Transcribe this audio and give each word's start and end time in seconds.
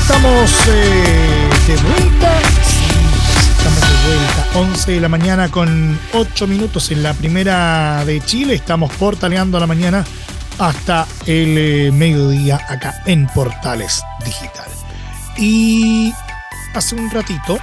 estamos 0.00 0.50
eh, 0.68 1.50
de 1.66 1.76
vuelta. 1.76 2.40
Estamos 3.56 3.80
de 3.80 4.06
vuelta. 4.06 4.58
11 4.58 4.92
de 4.92 5.00
la 5.00 5.08
mañana 5.08 5.50
con 5.50 5.98
8 6.12 6.46
minutos 6.46 6.90
en 6.90 7.02
la 7.02 7.14
primera 7.14 8.04
de 8.04 8.20
Chile. 8.20 8.54
Estamos 8.54 8.92
portaleando 8.94 9.58
la 9.58 9.66
mañana 9.66 10.04
hasta 10.58 11.06
el 11.26 11.56
eh, 11.58 11.90
mediodía 11.92 12.60
acá 12.68 13.02
en 13.06 13.26
Portales 13.28 14.02
Digital. 14.24 14.68
Y 15.36 16.12
hace 16.74 16.94
un 16.94 17.10
ratito, 17.10 17.58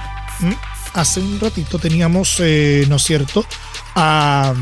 hace 0.94 1.20
un 1.20 1.38
ratito 1.40 1.78
teníamos, 1.78 2.36
eh, 2.40 2.86
¿no 2.88 2.96
es 2.96 3.02
cierto?, 3.02 3.44
a 3.94 4.54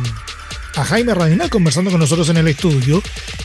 a 0.76 0.84
Jaime 0.84 1.14
Radinal 1.14 1.50
conversando 1.50 1.90
con 1.90 2.00
nosotros 2.00 2.28
en 2.28 2.36
el 2.36 2.48
estudio. 2.48 3.02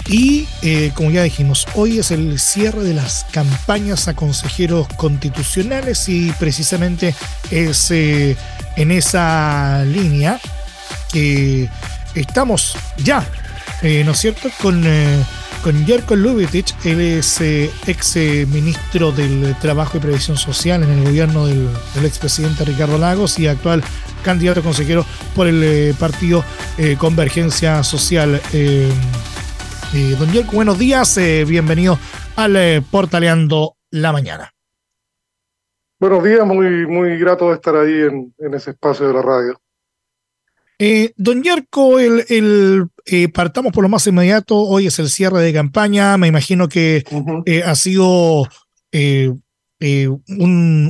Y 0.08 0.48
eh, 0.62 0.92
como 0.96 1.12
ya 1.12 1.24
dijimos, 1.24 1.68
hoy 1.76 2.00
es 2.00 2.12
el 2.12 2.40
cierre 2.40 2.84
de 2.84 2.94
las 2.94 3.26
campañas 3.32 4.08
a 4.08 4.16
consejeros 4.16 4.88
constitucionales 4.96 6.10
y 6.10 6.32
precisamente 6.40 7.14
es 7.52 7.92
eh, 7.92 8.36
en 8.76 8.92
esa 8.92 9.84
línea 9.86 10.40
que 11.12 11.70
estamos 12.16 12.76
ya, 12.98 13.28
eh, 13.82 14.04
¿no 14.06 14.12
es 14.12 14.20
cierto?, 14.20 14.50
con 14.62 14.86
con 15.64 15.86
Jerko 15.86 16.16
Lubitich, 16.16 16.74
él 16.86 17.02
es 17.02 17.42
ex 17.42 18.16
ministro 18.48 19.12
del 19.12 19.58
Trabajo 19.60 19.98
y 19.98 20.00
Previsión 20.00 20.38
Social 20.38 20.84
en 20.84 20.90
el 20.90 21.04
gobierno 21.04 21.48
del, 21.48 21.68
expresidente 22.06 22.64
Ricardo 22.64 22.98
Lagos 22.98 23.38
y 23.40 23.48
actual 23.48 23.84
candidato 24.24 24.62
consejero 24.62 25.06
por 25.36 25.48
el 25.48 25.64
eh, 25.64 25.94
partido 26.00 26.44
Convergencia 26.98 27.84
Social. 27.84 28.42
don 30.18 30.30
Jerko, 30.30 30.54
buenos 30.54 30.80
días, 30.80 31.20
bienvenido 31.46 32.00
al 32.36 32.84
Portaleando 32.90 33.76
la 33.92 34.14
Mañana. 34.14 34.54
Buenos 36.00 36.24
días, 36.24 36.46
muy, 36.46 36.88
muy 36.88 37.18
grato 37.18 37.50
de 37.50 37.56
estar 37.56 37.76
ahí 37.76 37.94
en, 37.94 38.34
en 38.38 38.54
ese 38.54 38.72
espacio 38.72 39.08
de 39.08 39.14
la 39.14 39.22
radio. 39.22 39.60
Eh, 40.82 41.12
don 41.18 41.44
Yerko, 41.44 42.00
el, 42.00 42.88
eh, 43.06 43.28
partamos 43.28 43.74
por 43.74 43.84
lo 43.84 43.90
más 43.90 44.08
inmediato. 44.08 44.56
Hoy 44.58 44.88
es 44.88 44.98
el 45.00 45.10
cierre 45.10 45.42
de 45.42 45.52
campaña. 45.52 46.18
Me 46.18 46.28
imagino 46.28 46.70
que 46.70 47.04
eh, 47.46 47.64
ha 47.64 47.76
sido 47.76 48.48
un, 48.94 49.44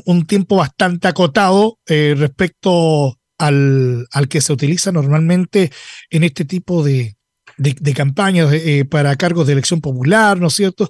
un, 0.05 0.25
tiempo 0.27 0.57
bastante 0.57 1.07
acotado 1.07 1.79
respecto 1.87 3.18
al, 3.39 4.07
al, 4.11 4.27
que 4.27 4.41
se 4.41 4.53
utiliza 4.53 4.91
normalmente 4.91 5.71
en 6.11 6.23
este 6.23 6.45
tipo 6.45 6.83
de, 6.83 7.15
de, 7.57 7.93
campañas 7.93 8.53
para 8.89 9.15
cargos 9.15 9.47
de 9.47 9.53
elección 9.53 9.81
popular, 9.81 10.39
¿no 10.39 10.47
es 10.47 10.53
cierto? 10.53 10.87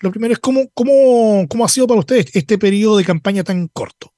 lo 0.00 0.10
primero 0.10 0.34
es 0.34 0.38
cómo, 0.38 0.68
cómo, 0.72 1.46
cómo 1.48 1.64
ha 1.64 1.68
sido 1.68 1.88
para 1.88 2.00
ustedes 2.00 2.36
este 2.36 2.58
periodo 2.58 2.98
de 2.98 3.04
campaña 3.04 3.42
tan 3.42 3.66
corto. 3.68 4.12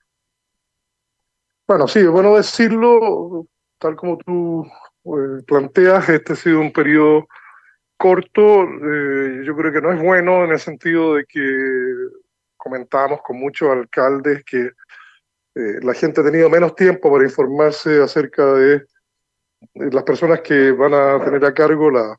Bueno, 1.67 1.89
sí, 1.89 2.03
bueno 2.03 2.37
decirlo, 2.37 3.47
tal 3.79 3.97
como 3.97 4.19
tú 4.19 4.67
eh, 5.05 5.43
planteas, 5.47 6.09
este 6.09 6.34
ha 6.34 6.37
sido 6.37 6.61
un 6.61 6.73
periodo 6.73 7.27
corto. 7.97 8.65
Eh, 8.65 9.43
yo 9.44 9.56
creo 9.56 9.73
que 9.73 9.81
no 9.81 9.93
es 9.93 10.03
bueno 10.03 10.44
en 10.44 10.50
el 10.50 10.59
sentido 10.59 11.15
de 11.15 11.25
que 11.25 11.41
comentábamos 12.56 13.21
con 13.23 13.39
muchos 13.41 13.71
alcaldes 13.71 14.44
que 14.44 14.71
eh, 15.55 15.79
la 15.83 15.95
gente 15.95 16.21
ha 16.21 16.25
tenido 16.25 16.49
menos 16.49 16.75
tiempo 16.75 17.13
para 17.13 17.25
informarse 17.25 18.03
acerca 18.03 18.55
de, 18.55 18.85
las 19.75 20.03
personas 20.03 20.41
que 20.41 20.73
van 20.73 20.93
a 20.95 21.25
tener 21.25 21.45
a 21.45 21.55
cargo 21.55 21.91
la, 21.91 22.19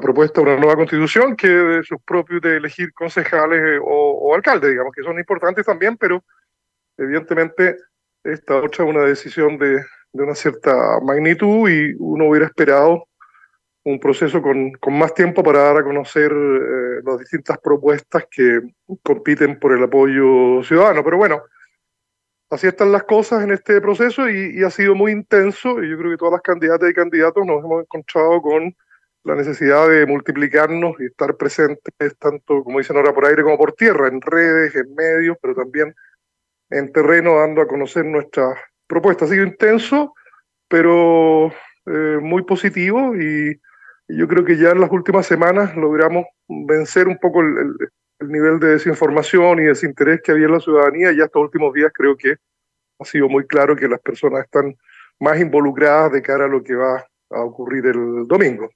propuesta 0.00 0.40
de 0.40 0.46
una 0.46 0.60
nueva 0.60 0.76
constitución 0.76 1.36
que 1.36 1.48
de 1.48 1.82
sus 1.82 1.98
propios 2.04 2.40
de 2.40 2.56
elegir 2.56 2.92
concejales 2.92 3.80
o, 3.82 4.12
o, 4.12 4.34
alcaldes, 4.34 4.70
digamos, 4.70 4.92
que 4.94 5.02
son 5.02 5.18
importantes 5.18 5.64
también, 5.64 5.96
pero 5.96 6.22
evidentemente 6.96 7.76
esta 8.24 8.56
otra 8.56 8.84
es 8.84 8.90
una 8.90 9.04
decisión 9.04 9.58
de, 9.58 9.82
de 10.12 10.22
una 10.22 10.34
cierta 10.34 11.00
magnitud 11.02 11.68
y 11.68 11.94
uno 11.98 12.28
hubiera 12.28 12.46
esperado 12.46 13.08
un 13.84 13.98
proceso 13.98 14.42
con, 14.42 14.72
con 14.72 14.98
más 14.98 15.14
tiempo 15.14 15.42
para 15.42 15.60
dar 15.60 15.78
a 15.78 15.84
conocer 15.84 16.30
eh, 16.30 17.00
las 17.04 17.18
distintas 17.18 17.58
propuestas 17.58 18.24
que 18.30 18.60
compiten 19.02 19.58
por 19.58 19.72
el 19.72 19.82
apoyo 19.82 20.62
ciudadano. 20.62 21.02
Pero 21.02 21.16
bueno, 21.16 21.42
así 22.50 22.66
están 22.66 22.92
las 22.92 23.04
cosas 23.04 23.44
en 23.44 23.52
este 23.52 23.80
proceso 23.80 24.28
y, 24.28 24.62
ha 24.62 24.70
sido 24.70 24.94
muy 24.94 25.12
intenso 25.12 25.82
y 25.82 25.90
yo 25.90 25.98
creo 25.98 26.10
que 26.12 26.16
todas 26.16 26.32
las 26.32 26.42
candidatas 26.42 26.90
y 26.90 26.94
candidatos 26.94 27.46
nos 27.46 27.64
hemos 27.64 27.82
encontrado 27.82 28.40
con 28.42 28.74
la 29.24 29.34
necesidad 29.34 29.88
de 29.88 30.06
multiplicarnos 30.06 30.94
y 31.00 31.06
estar 31.06 31.36
presentes 31.36 32.16
tanto, 32.18 32.64
como 32.64 32.78
dicen 32.78 32.96
ahora, 32.96 33.12
por 33.12 33.26
aire 33.26 33.42
como 33.42 33.58
por 33.58 33.72
tierra, 33.72 34.08
en 34.08 34.20
redes, 34.20 34.74
en 34.74 34.94
medios, 34.94 35.36
pero 35.42 35.54
también 35.54 35.94
en 36.70 36.92
terreno, 36.92 37.38
dando 37.38 37.60
a 37.60 37.68
conocer 37.68 38.04
nuestras 38.04 38.58
propuesta. 38.86 39.26
Ha 39.26 39.28
sido 39.28 39.44
intenso, 39.44 40.14
pero 40.68 41.52
eh, 41.86 42.18
muy 42.20 42.42
positivo 42.42 43.14
y, 43.16 43.60
yo 44.10 44.26
creo 44.26 44.42
que 44.42 44.56
ya 44.56 44.70
en 44.70 44.80
las 44.80 44.90
últimas 44.90 45.26
semanas 45.26 45.76
logramos 45.76 46.24
vencer 46.48 47.08
un 47.08 47.18
poco 47.18 47.42
el, 47.42 47.76
nivel 48.20 48.58
de 48.58 48.68
desinformación 48.68 49.60
y 49.60 49.64
desinterés 49.64 50.20
que 50.22 50.32
había 50.32 50.46
en 50.46 50.52
la 50.52 50.60
ciudadanía. 50.60 51.12
Y 51.12 51.20
estos 51.20 51.42
últimos 51.42 51.72
días 51.72 51.92
creo 51.94 52.16
que 52.16 52.36
ha 52.98 53.04
sido 53.04 53.28
muy 53.28 53.46
claro 53.46 53.76
que 53.76 53.88
las 53.88 54.00
personas 54.00 54.44
están 54.44 54.76
más 55.20 55.40
involucradas 55.40 56.12
de 56.12 56.22
cara 56.22 56.46
a 56.46 56.48
lo 56.48 56.62
que 56.62 56.74
va 56.74 57.04
a 57.30 57.40
ocurrir 57.40 57.86
el 57.86 58.26
domingo. 58.26 58.70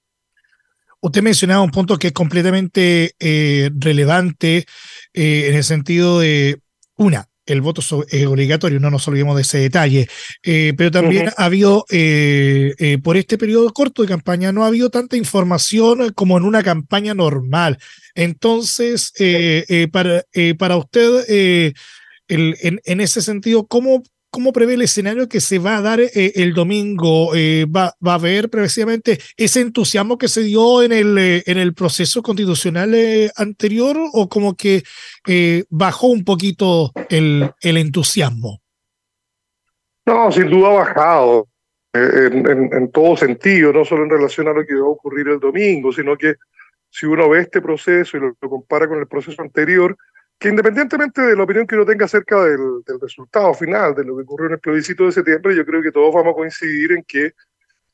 Usted 1.01 1.23
mencionaba 1.23 1.63
un 1.63 1.71
punto 1.71 1.99
que 1.99 2.09
es 2.09 2.13
completamente 2.13 3.13
eh, 3.19 3.71
relevante 3.77 4.65
eh, 5.13 5.49
en 5.49 5.55
el 5.57 5.65
sentido 5.65 6.21
de, 6.21 6.61
una, 6.97 7.27
el 7.45 7.61
voto 7.61 7.81
es 8.09 8.27
obligatorio, 8.27 8.79
no 8.79 8.91
nos 8.91 9.07
olvidemos 9.09 9.35
de 9.35 9.43
ese 9.43 9.59
detalle. 9.59 10.09
Eh, 10.45 10.75
pero 10.77 10.93
también 10.93 11.31
ha 11.37 11.45
habido, 11.45 11.85
eh, 11.91 12.99
por 13.03 13.17
este 13.17 13.37
periodo 13.37 13.73
corto 13.73 14.03
de 14.03 14.09
campaña, 14.09 14.53
no 14.53 14.63
ha 14.63 14.69
habido 14.69 14.91
tanta 14.91 15.17
información 15.17 16.13
como 16.15 16.39
en 16.39 16.45
una 16.45 16.63
campaña 16.63 17.15
normal. 17.15 17.79
Entonces, 18.15 19.13
para, 19.93 20.25
para 20.59 20.77
usted, 20.77 21.25
el, 22.29 22.57
en, 22.61 22.81
en, 22.85 23.01
ese 23.01 23.23
sentido, 23.23 23.67
¿cómo 23.67 24.03
¿Cómo 24.35 24.55
prevé 24.55 24.75
el 24.75 24.83
escenario 24.83 25.29
que 25.29 25.43
se 25.43 25.59
va 25.59 25.77
a 25.77 25.83
dar 25.83 26.01
eh, 26.01 26.11
el 26.37 26.55
domingo? 26.55 27.35
Eh, 27.35 27.67
va, 27.67 27.93
¿Va 28.05 28.13
a 28.13 28.15
haber 28.15 28.49
precisamente 28.49 29.19
ese 29.37 29.61
entusiasmo 29.61 30.17
que 30.17 30.27
se 30.27 30.41
dio 30.41 30.83
en 30.83 30.91
el, 30.91 31.19
eh, 31.19 31.43
en 31.45 31.59
el 31.59 31.75
proceso 31.75 32.23
constitucional 32.23 32.95
anterior 33.37 33.95
o 34.15 34.31
como 34.31 34.57
que 34.57 34.83
bajó 35.69 36.07
un 36.07 36.25
poquito 36.25 36.93
el, 37.11 37.51
el 37.61 37.77
entusiasmo? 37.77 38.63
No, 40.07 40.33
sin 40.33 40.49
duda 40.49 40.69
ha 40.69 40.75
bajado 40.77 41.49
en, 41.93 42.73
en, 42.73 42.91
todo 42.91 43.19
sentido, 43.19 43.71
no 43.71 43.85
solo 43.85 44.05
en 44.05 44.11
relación 44.11 44.49
a 44.49 44.55
lo 44.55 44.65
que 44.65 44.77
va 44.77 44.87
a 44.87 44.93
ocurrir 44.93 45.29
el 45.29 45.41
domingo, 45.41 45.93
sino 45.93 46.17
que 46.17 46.37
si 46.93 47.07
uno 47.07 47.27
ve 47.31 47.41
este 47.41 47.63
proceso 47.63 48.19
y 48.19 48.21
lo 48.21 48.35
compara 48.37 48.87
con 48.87 48.99
el 48.99 49.07
proceso 49.07 49.41
anterior, 49.41 49.97
que 50.39 50.51
independientemente 50.51 51.23
de 51.23 51.35
la 51.35 51.45
opinión 51.45 51.67
que 51.67 51.75
uno 51.75 51.87
tenga 51.87 52.05
acerca 52.05 52.45
del, 52.45 52.83
resultado 53.01 53.55
final, 53.55 53.95
de 53.95 54.05
lo 54.05 54.15
que 54.15 54.25
ocurrió 54.25 54.49
en 54.49 54.53
el 54.55 54.61
plebiscito 54.61 55.07
de 55.07 55.13
septiembre, 55.13 55.57
yo 55.57 55.65
creo 55.65 55.81
que 55.81 55.91
todos 55.91 56.15
vamos 56.15 56.33
a 56.33 56.37
coincidir 56.37 56.93
en 56.93 57.03
que 57.05 57.33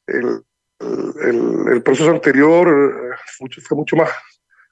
el, 0.07 1.83
proceso 1.85 2.11
anterior 2.11 2.69
eh, 2.69 3.49
fue 3.61 3.77
mucho 3.77 3.95
más 3.95 4.11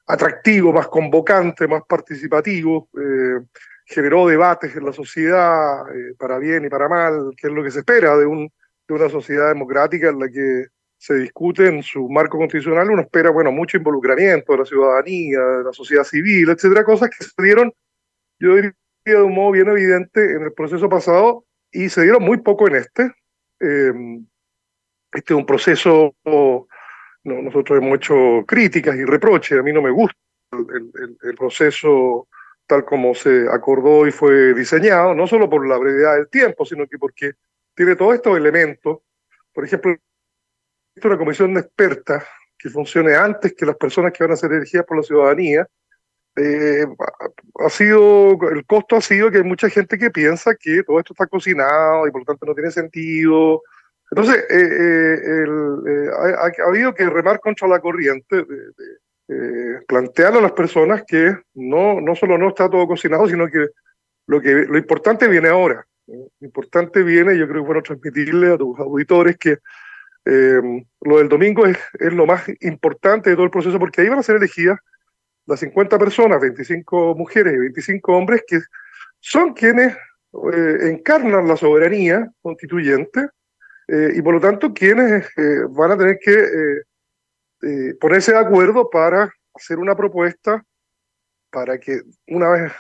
atractivo, 0.08 0.72
más 0.72 0.88
convocante, 0.88 1.68
más 1.68 1.84
participativo, 1.88 2.88
eh, 2.98 3.44
generó 3.84 4.26
debates 4.26 4.74
en 4.74 4.84
la 4.84 4.92
sociedad, 4.92 5.88
eh, 5.94 6.14
para 6.18 6.38
bien 6.38 6.64
y 6.64 6.68
para 6.68 6.88
mal, 6.88 7.30
que 7.36 7.46
es 7.46 7.52
lo 7.52 7.62
que 7.62 7.70
se 7.70 7.78
espera 7.80 8.16
de, 8.16 8.24
de 8.24 8.94
una 8.94 9.08
sociedad 9.08 9.48
democrática 9.48 10.08
en 10.08 10.18
la 10.18 10.28
que 10.28 10.66
se 10.98 11.14
discute 11.14 11.66
en 11.66 11.82
su 11.82 12.08
marco 12.08 12.38
constitucional, 12.38 12.90
uno 12.90 13.02
espera, 13.02 13.30
bueno, 13.30 13.52
mucho 13.52 13.76
involucramiento 13.76 14.52
de 14.52 14.58
la 14.58 14.64
ciudadanía, 14.64 15.40
de 15.40 15.64
la 15.64 15.72
sociedad 15.72 16.04
civil, 16.04 16.48
etcétera, 16.48 16.84
cosas 16.84 17.10
que 17.10 17.24
se 17.24 17.42
dieron, 17.42 17.72
yo 18.38 18.56
diría, 18.56 18.74
de 19.04 19.22
un 19.22 19.34
modo 19.34 19.52
bien 19.52 19.68
evidente 19.68 20.32
en 20.32 20.42
el 20.42 20.52
proceso 20.52 20.88
pasado 20.88 21.44
y 21.70 21.88
se 21.88 22.02
dieron 22.02 22.22
muy 22.22 22.38
poco 22.38 22.66
en 22.66 22.76
este. 22.76 23.12
Em, 23.60 24.26
este 25.12 25.32
es 25.32 25.38
un 25.38 25.46
proceso, 25.46 26.14
no, 26.24 26.66
nosotros 27.24 27.78
hemos 27.78 27.96
hecho 27.96 28.44
críticas 28.46 28.96
y 28.96 29.04
reproches, 29.04 29.58
a 29.58 29.62
mí 29.62 29.72
no 29.72 29.82
me 29.82 29.90
gusta 29.90 30.18
el, 30.52 31.18
el 31.22 31.34
proceso 31.36 32.28
tal 32.66 32.84
como 32.84 33.14
se 33.14 33.46
acordó 33.50 34.06
y 34.06 34.10
fue 34.10 34.54
diseñado, 34.54 35.14
no 35.14 35.26
solo 35.26 35.48
por 35.48 35.66
la 35.66 35.78
brevedad 35.78 36.16
del 36.16 36.28
tiempo, 36.28 36.64
sino 36.64 36.86
que 36.86 36.98
porque 36.98 37.32
tiene 37.74 37.96
todos 37.96 38.14
estos 38.14 38.36
elementos. 38.36 38.98
Por 39.52 39.64
ejemplo, 39.64 39.96
una 41.04 41.18
comisión 41.18 41.54
de 41.54 41.60
expertas 41.60 42.24
que 42.58 42.70
funcione 42.70 43.14
antes 43.14 43.54
que 43.54 43.66
las 43.66 43.76
personas 43.76 44.12
que 44.12 44.24
van 44.24 44.32
a 44.32 44.36
ser 44.36 44.52
elegidas 44.52 44.86
por 44.86 44.96
la 44.96 45.02
ciudadanía, 45.02 45.66
eh, 46.36 46.86
ha 47.60 47.70
sido, 47.70 48.38
el 48.50 48.64
costo 48.66 48.96
ha 48.96 49.00
sido 49.00 49.30
que 49.30 49.38
hay 49.38 49.44
mucha 49.44 49.70
gente 49.70 49.98
que 49.98 50.10
piensa 50.10 50.54
que 50.54 50.82
todo 50.82 50.98
esto 50.98 51.12
está 51.14 51.26
cocinado 51.26 52.06
y 52.06 52.10
por 52.10 52.22
lo 52.22 52.26
tanto 52.26 52.46
no 52.46 52.54
tiene 52.54 52.70
sentido. 52.70 53.62
Entonces, 54.10 54.44
eh, 54.50 55.18
eh, 55.26 56.08
ha, 56.12 56.68
habido 56.68 56.94
que 56.94 57.08
remar 57.08 57.40
contra 57.40 57.66
la 57.66 57.80
corriente 57.80 58.44
eh, 59.28 59.80
plantear 59.88 60.34
a 60.34 60.40
las 60.40 60.52
personas 60.52 61.02
que 61.04 61.36
no, 61.54 62.00
no 62.00 62.14
solo 62.14 62.38
no 62.38 62.48
está 62.48 62.70
todo 62.70 62.86
cocinado, 62.86 63.26
sino 63.28 63.48
que 63.48 63.66
lo, 64.28 64.40
que 64.40 64.52
lo 64.68 64.78
importante 64.78 65.26
viene 65.26 65.48
ahora. 65.48 65.84
Lo 66.06 66.28
importante 66.40 67.02
viene, 67.02 67.36
yo 67.36 67.48
creo 67.48 67.62
que 67.62 67.66
bueno 67.66 67.82
transmitirle 67.82 68.52
a 68.52 68.58
tus 68.58 68.78
auditores 68.78 69.36
que 69.36 69.58
eh, 70.26 70.60
lo 71.02 71.18
del 71.18 71.28
domingo 71.28 71.66
es, 71.66 71.78
es, 72.00 72.12
lo 72.12 72.26
más 72.26 72.42
importante 72.60 73.30
de 73.30 73.36
todo 73.36 73.44
el 73.44 73.50
proceso, 73.50 73.78
porque 73.78 74.00
ahí 74.00 74.08
van 74.08 74.18
a 74.18 74.24
ser 74.24 74.36
elegidas 74.36 74.76
las 75.46 75.60
50 75.60 75.98
personas, 75.98 76.40
25 76.40 77.14
mujeres 77.14 77.54
y 77.54 77.58
25 77.58 78.12
hombres, 78.12 78.42
que 78.44 78.58
son 79.20 79.54
quienes 79.54 79.94
eh, 79.94 80.78
encarnan 80.90 81.46
la 81.46 81.56
soberanía 81.56 82.28
constituyente 82.42 83.28
eh, 83.86 84.14
y 84.16 84.22
por 84.22 84.34
lo 84.34 84.40
tanto 84.40 84.74
quienes 84.74 85.28
van 85.70 85.92
a 85.92 85.96
tener 85.96 86.18
que 86.18 86.82
ponerse 88.00 88.32
de 88.32 88.38
acuerdo 88.38 88.90
para 88.90 89.32
hacer 89.54 89.78
una 89.78 89.96
propuesta 89.96 90.62
para 91.50 91.78
que 91.78 92.02
una 92.26 92.50
vez 92.50 92.72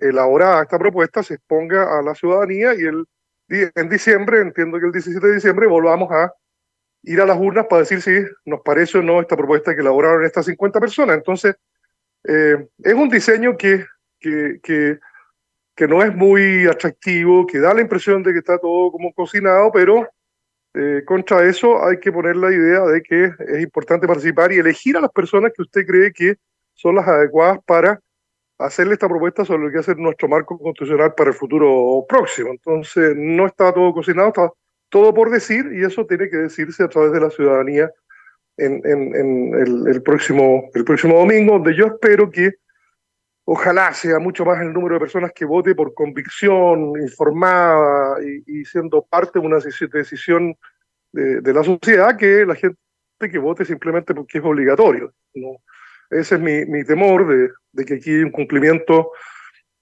elaborada 0.00 0.62
esta 0.62 0.78
propuesta 0.78 1.22
se 1.22 1.34
exponga 1.34 1.98
a 1.98 2.02
la 2.02 2.14
ciudadanía 2.14 2.74
y 2.74 2.84
el 2.84 3.04
en 3.48 3.88
diciembre, 3.88 4.40
entiendo 4.40 4.78
que 4.78 4.86
el 4.86 4.92
17 4.92 5.26
de 5.26 5.34
diciembre, 5.34 5.66
volvamos 5.66 6.10
a 6.10 6.32
ir 7.02 7.20
a 7.20 7.26
las 7.26 7.38
urnas 7.38 7.66
para 7.68 7.80
decir 7.80 8.00
si 8.00 8.10
nos 8.44 8.60
parece 8.62 8.98
o 8.98 9.02
no 9.02 9.20
esta 9.20 9.36
propuesta 9.36 9.74
que 9.74 9.82
elaboraron 9.82 10.24
estas 10.24 10.46
50 10.46 10.80
personas. 10.80 11.16
Entonces, 11.16 11.56
eh, 12.24 12.66
es 12.82 12.94
un 12.94 13.08
diseño 13.08 13.56
que, 13.56 13.84
que, 14.18 14.58
que, 14.62 15.88
no 15.88 16.02
es 16.02 16.14
muy 16.14 16.66
atractivo, 16.66 17.46
que 17.46 17.58
da 17.58 17.74
la 17.74 17.82
impresión 17.82 18.22
de 18.22 18.32
que 18.32 18.38
está 18.38 18.58
todo 18.58 18.90
como 18.90 19.12
cocinado, 19.12 19.70
pero 19.72 20.08
eh, 20.72 21.02
contra 21.04 21.44
eso 21.44 21.84
hay 21.84 22.00
que 22.00 22.10
poner 22.10 22.36
la 22.36 22.50
idea 22.50 22.80
de 22.80 23.02
que 23.02 23.24
es 23.24 23.62
importante 23.62 24.06
participar 24.06 24.52
y 24.52 24.58
elegir 24.58 24.96
a 24.96 25.02
las 25.02 25.10
personas 25.10 25.52
que 25.54 25.62
usted 25.62 25.86
cree 25.86 26.12
que 26.12 26.36
son 26.72 26.94
las 26.94 27.06
adecuadas 27.06 27.58
para 27.66 28.00
hacerle 28.64 28.94
esta 28.94 29.08
propuesta 29.08 29.44
sobre 29.44 29.64
lo 29.64 29.70
que 29.70 29.78
hace 29.78 29.94
nuestro 29.96 30.28
marco 30.28 30.58
constitucional 30.58 31.14
para 31.14 31.30
el 31.30 31.36
futuro 31.36 32.04
próximo. 32.08 32.50
Entonces, 32.50 33.14
no 33.16 33.46
está 33.46 33.72
todo 33.72 33.92
cocinado, 33.92 34.28
está 34.28 34.50
todo 34.88 35.12
por 35.12 35.30
decir 35.30 35.70
y 35.72 35.84
eso 35.84 36.06
tiene 36.06 36.28
que 36.28 36.36
decirse 36.36 36.84
a 36.84 36.88
través 36.88 37.12
de 37.12 37.20
la 37.20 37.30
ciudadanía 37.30 37.90
en, 38.56 38.80
en, 38.84 39.54
el, 39.88 40.02
próximo, 40.02 40.70
el 40.74 40.84
próximo 40.84 41.18
domingo, 41.18 41.54
donde 41.54 41.74
yo 41.74 41.86
espero 41.86 42.30
que 42.30 42.52
ojalá 43.44 43.92
sea 43.92 44.18
mucho 44.18 44.44
más 44.44 44.60
el 44.60 44.72
número 44.72 44.94
de 44.94 45.00
personas 45.00 45.32
que 45.34 45.44
vote 45.44 45.74
por 45.74 45.92
convicción, 45.92 46.92
informada 47.00 48.16
y, 48.46 48.64
siendo 48.64 49.02
parte 49.04 49.40
de 49.40 49.46
una 49.46 49.58
decisión 49.58 50.56
de, 51.12 51.40
de, 51.40 51.52
la 51.52 51.64
sociedad 51.64 52.16
que 52.16 52.46
la 52.46 52.54
gente 52.54 52.78
que 53.18 53.38
vote 53.38 53.64
simplemente 53.64 54.14
porque 54.14 54.38
es 54.38 54.44
obligatorio. 54.44 55.12
¿no? 55.34 55.56
Ese 56.10 56.36
es 56.36 56.40
mi, 56.40 56.64
mi 56.66 56.84
temor 56.84 57.26
de, 57.28 57.48
de, 57.72 57.84
que 57.84 57.94
aquí 57.94 58.10
hay 58.10 58.22
un 58.22 58.30
cumplimiento 58.30 59.10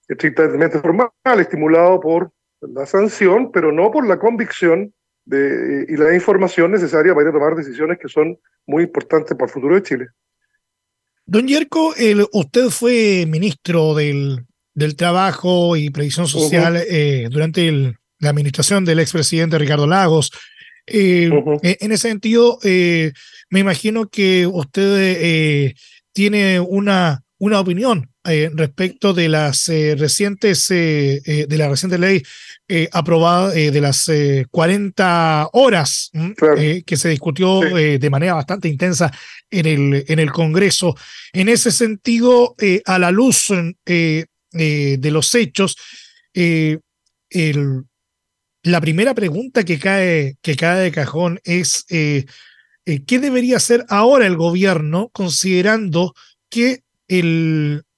estrictamente 0.07 0.79
formal, 0.79 1.09
estimulado 1.39 1.99
por 1.99 2.31
la 2.61 2.85
sanción, 2.85 3.51
pero 3.51 3.71
no 3.71 3.91
por 3.91 4.07
la 4.07 4.17
convicción 4.17 4.93
de, 5.25 5.85
y 5.87 5.95
la 5.97 6.13
información 6.13 6.71
necesaria 6.71 7.13
para 7.13 7.25
ir 7.25 7.29
a 7.29 7.33
tomar 7.33 7.55
decisiones 7.55 7.97
que 7.99 8.09
son 8.09 8.37
muy 8.65 8.83
importantes 8.83 9.35
para 9.37 9.45
el 9.45 9.51
futuro 9.51 9.75
de 9.75 9.83
Chile. 9.83 10.07
Don 11.25 11.47
Yerko, 11.47 11.93
el, 11.95 12.25
usted 12.33 12.69
fue 12.69 13.25
ministro 13.27 13.93
del, 13.95 14.45
del 14.73 14.95
Trabajo 14.95 15.75
y 15.77 15.89
Previsión 15.89 16.27
Social 16.27 16.77
eh, 16.89 17.27
durante 17.31 17.67
el, 17.67 17.95
la 18.19 18.29
administración 18.29 18.83
del 18.83 18.99
expresidente 18.99 19.57
Ricardo 19.57 19.87
Lagos. 19.87 20.31
Eh, 20.85 21.29
En 21.61 21.91
ese 21.93 22.09
sentido, 22.09 22.59
eh, 22.63 23.13
me 23.49 23.61
imagino 23.61 24.09
que 24.09 24.45
usted 24.47 25.73
tiene 26.13 26.59
una, 26.59 27.23
una 27.39 27.59
opinión 27.59 28.09
eh, 28.25 28.49
respecto 28.53 29.13
de 29.13 29.27
las 29.27 29.67
eh, 29.67 29.95
recientes, 29.97 30.71
eh, 30.71 31.45
de 31.45 31.57
la 31.57 31.67
reciente 31.67 31.97
ley 31.97 32.23
aprobada 32.93 33.51
de 33.51 33.81
las 33.81 34.09
40 34.49 35.49
horas 35.51 36.09
que 36.87 36.97
se 36.97 37.09
discutió 37.09 37.59
de 37.59 38.09
manera 38.09 38.33
bastante 38.33 38.67
intensa 38.67 39.11
en 39.51 39.65
el, 39.67 40.05
en 40.07 40.17
el 40.17 40.31
Congreso. 40.31 40.95
En 41.33 41.49
ese 41.49 41.69
sentido, 41.69 42.55
a 42.85 42.97
la 42.97 43.11
luz 43.11 43.49
de 43.85 45.09
los 45.11 45.35
hechos, 45.35 45.75
el, 46.33 46.79
la 48.63 48.81
primera 48.81 49.13
pregunta 49.13 49.63
que 49.63 49.77
cae, 49.77 50.37
que 50.41 50.55
cae 50.55 50.79
de 50.79 50.91
cajón 50.91 51.39
es 51.43 51.85
eh, 52.85 53.03
¿qué 53.05 53.19
debería 53.19 53.57
hacer 53.57 53.85
ahora 53.89 54.25
el 54.27 54.35
gobierno 54.35 55.09
considerando 55.09 56.13
que 56.49 56.83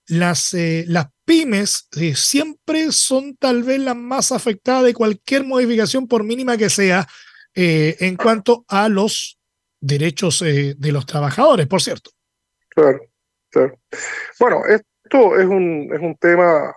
las, 0.08 0.54
eh, 0.54 0.86
las 0.88 1.08
pymes 1.26 1.88
eh, 1.98 2.16
siempre 2.16 2.92
son 2.92 3.36
tal 3.38 3.64
vez 3.64 3.80
las 3.80 3.96
más 3.96 4.32
afectadas 4.32 4.84
de 4.84 4.94
cualquier 4.94 5.44
modificación, 5.44 6.08
por 6.08 6.24
mínima 6.24 6.58
que 6.58 6.70
sea, 6.70 7.08
en 7.58 8.18
cuanto 8.18 8.66
a 8.68 8.90
los 8.90 9.40
derechos 9.80 10.42
de 10.42 10.92
los 10.92 11.06
trabajadores, 11.06 11.68
por 11.68 11.82
cierto? 11.82 12.12
Claro, 12.68 13.00
claro. 13.50 13.80
Bueno, 14.38 14.64
esto 14.66 15.40
es 15.40 15.46
un, 15.46 15.90
es 15.94 16.02
un 16.02 16.18
tema 16.18 16.76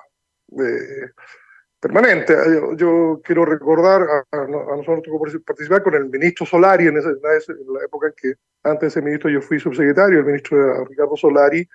permanente. 1.80 2.35
Yo, 2.76 3.20
quiero 3.23 3.44
recordar 3.44 4.02
a, 4.32 4.47
nosotros 4.47 5.02
tocó 5.04 5.25
participar 5.44 5.82
con 5.82 5.94
el 5.94 6.06
ministro 6.06 6.44
Solari 6.44 6.87
en, 6.87 6.97
esa, 6.97 7.11
en, 7.11 7.16
la 7.23 7.85
época 7.85 8.08
en 8.08 8.14
que 8.16 8.35
antes 8.64 8.80
de 8.80 8.87
ese 8.88 9.02
ministro 9.02 9.30
yo 9.30 9.40
fui 9.40 9.61
subsecretario, 9.61 10.18
el 10.18 10.25
ministro 10.25 10.85
Ricardo 10.85 11.16
Solari, 11.16 11.68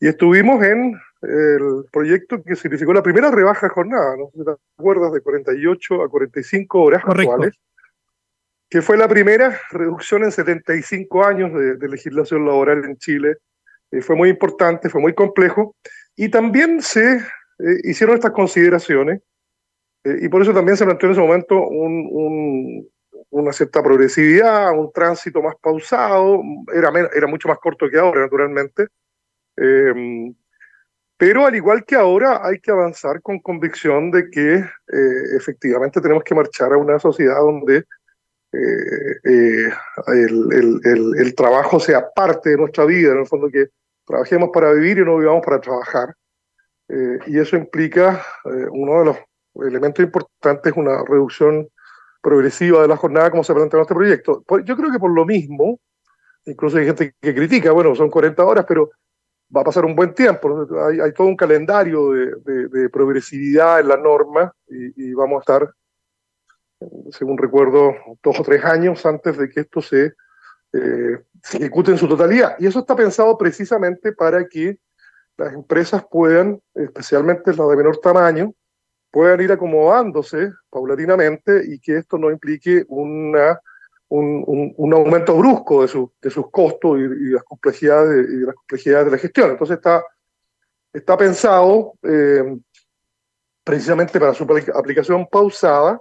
y 0.00 0.08
estuvimos 0.08 0.62
en 0.64 0.98
el 1.22 1.84
proyecto 1.92 2.42
que 2.42 2.56
significó 2.56 2.92
la 2.92 3.02
primera 3.02 3.30
rebaja 3.30 3.68
de 3.68 3.72
jornada, 3.72 4.16
no 4.16 4.30
sé 4.32 4.38
si 4.38 4.44
te 4.44 4.50
acuerdas, 4.78 5.12
de 5.12 5.20
48 5.20 6.02
a 6.02 6.08
45 6.08 6.82
horas 6.82 7.02
actuales, 7.06 7.54
que 8.68 8.82
fue 8.82 8.96
la 8.96 9.06
primera 9.06 9.60
reducción 9.70 10.24
en 10.24 10.32
75 10.32 11.24
años 11.24 11.52
de, 11.52 11.88
legislación 11.88 12.46
laboral 12.46 12.84
en 12.84 12.96
Chile. 12.96 13.36
Eh, 13.90 14.00
fue 14.00 14.16
muy 14.16 14.30
importante, 14.30 14.88
fue 14.88 15.00
muy 15.00 15.14
complejo, 15.14 15.76
y 16.16 16.30
también 16.30 16.80
se 16.80 17.18
eh, 17.18 17.20
hicieron 17.84 18.16
estas 18.16 18.32
consideraciones 18.32 19.20
eh, 20.04 20.18
y 20.22 20.28
por 20.28 20.42
eso 20.42 20.52
también 20.52 20.76
se 20.76 20.84
planteó 20.84 21.08
en 21.08 21.12
ese 21.12 21.20
momento 21.20 21.66
un, 21.66 22.88
una 23.30 23.52
cierta 23.52 23.82
progresividad, 23.82 24.72
un 24.72 24.92
tránsito 24.92 25.42
más 25.42 25.54
pausado, 25.60 26.42
era, 26.72 26.90
era 27.14 27.26
mucho 27.26 27.48
más 27.48 27.58
corto 27.58 27.88
que 27.88 27.98
ahora, 27.98 28.22
naturalmente. 28.22 28.88
Eh, 29.56 30.34
pero 31.16 31.46
al 31.46 31.54
igual 31.54 31.84
que 31.84 31.94
ahora, 31.94 32.40
hay 32.44 32.58
que 32.58 32.72
avanzar 32.72 33.22
con 33.22 33.38
convicción 33.38 34.10
de 34.10 34.28
que 34.28 34.54
eh, 34.54 35.36
efectivamente 35.36 36.00
tenemos 36.00 36.24
que 36.24 36.34
marchar 36.34 36.72
a 36.72 36.76
una 36.76 36.98
sociedad 36.98 37.38
donde 37.38 37.84
el, 38.54 39.72
el, 40.52 40.80
el, 40.84 41.12
el, 41.16 41.34
trabajo 41.34 41.80
sea 41.80 42.10
parte 42.14 42.50
de 42.50 42.56
nuestra 42.58 42.84
vida, 42.84 43.12
en 43.12 43.20
el 43.20 43.26
fondo 43.26 43.48
que 43.48 43.68
trabajemos 44.04 44.50
para 44.52 44.72
vivir 44.72 44.98
y 44.98 45.04
no 45.04 45.16
vivamos 45.16 45.42
para 45.44 45.60
trabajar. 45.60 46.14
y 47.26 47.38
eso 47.38 47.56
implica 47.56 48.22
uno 48.44 48.98
de 48.98 49.04
los 49.06 49.16
elemento 49.56 50.02
importante 50.02 50.70
es 50.70 50.76
una 50.76 51.02
reducción 51.04 51.68
progresiva 52.20 52.82
de 52.82 52.88
la 52.88 52.96
jornada 52.96 53.30
como 53.30 53.44
se 53.44 53.54
plantea 53.54 53.78
en 53.78 53.82
este 53.82 53.94
proyecto. 53.94 54.44
Yo 54.64 54.76
creo 54.76 54.92
que 54.92 54.98
por 54.98 55.12
lo 55.12 55.24
mismo, 55.24 55.80
incluso 56.44 56.78
hay 56.78 56.86
gente 56.86 57.14
que 57.20 57.34
critica, 57.34 57.72
bueno, 57.72 57.94
son 57.94 58.10
40 58.10 58.44
horas, 58.44 58.64
pero 58.66 58.90
va 59.54 59.60
a 59.60 59.64
pasar 59.64 59.84
un 59.84 59.94
buen 59.94 60.14
tiempo. 60.14 60.66
Hay, 60.86 61.12
todo 61.12 61.26
un 61.26 61.36
calendario 61.36 62.10
de, 62.12 62.68
de, 62.68 62.88
progresividad 62.88 63.80
en 63.80 63.88
la 63.88 63.96
norma 63.96 64.52
y, 64.68 65.10
y, 65.10 65.14
vamos 65.14 65.38
a 65.38 65.40
estar, 65.40 65.74
según 67.10 67.36
recuerdo, 67.36 67.94
dos 68.22 68.40
o 68.40 68.42
tres 68.42 68.64
años 68.64 69.04
antes 69.04 69.36
de 69.36 69.50
que 69.50 69.60
esto 69.60 69.82
se, 69.82 70.14
eh, 70.72 71.18
se 71.42 71.58
ejecute 71.58 71.90
en 71.90 71.98
su 71.98 72.08
totalidad. 72.08 72.56
Y 72.58 72.66
eso 72.66 72.80
está 72.80 72.96
pensado 72.96 73.36
precisamente 73.36 74.12
para 74.12 74.46
que 74.46 74.78
las 75.36 75.52
empresas 75.52 76.04
puedan, 76.10 76.60
especialmente 76.74 77.54
las 77.54 77.68
de 77.68 77.76
menor 77.76 77.98
tamaño, 77.98 78.54
puedan 79.12 79.40
ir 79.42 79.52
acomodándose 79.52 80.52
paulatinamente 80.70 81.62
y 81.68 81.78
que 81.78 81.98
esto 81.98 82.16
no 82.16 82.30
implique 82.30 82.84
una, 82.88 83.60
un, 84.08 84.74
un, 84.76 84.94
aumento 84.94 85.36
brusco 85.36 85.82
de, 85.82 85.88
su, 85.88 86.10
de 86.20 86.30
sus 86.30 86.50
costos 86.50 86.98
y, 86.98 87.30
las 87.30 87.44
complejidades, 87.44 88.26
y 88.28 88.46
las 88.46 88.54
complejidades 88.54 89.04
de 89.04 89.10
la 89.12 89.18
gestión. 89.18 89.50
Entonces 89.50 89.76
está, 89.76 90.02
está 90.92 91.16
pensado 91.18 91.92
eh, 92.02 92.58
precisamente 93.62 94.18
para 94.18 94.32
su 94.32 94.44
aplicación 94.74 95.26
pausada 95.30 96.00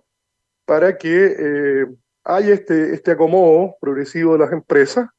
para 0.63 0.97
que 0.97 1.35
eh, 1.37 1.87
haya 2.23 2.53
este, 2.53 2.93
este 2.93 3.11
acomodo 3.11 3.75
progresivo 3.81 4.33
de 4.33 4.39
las 4.39 4.53
empresas, 4.53 5.09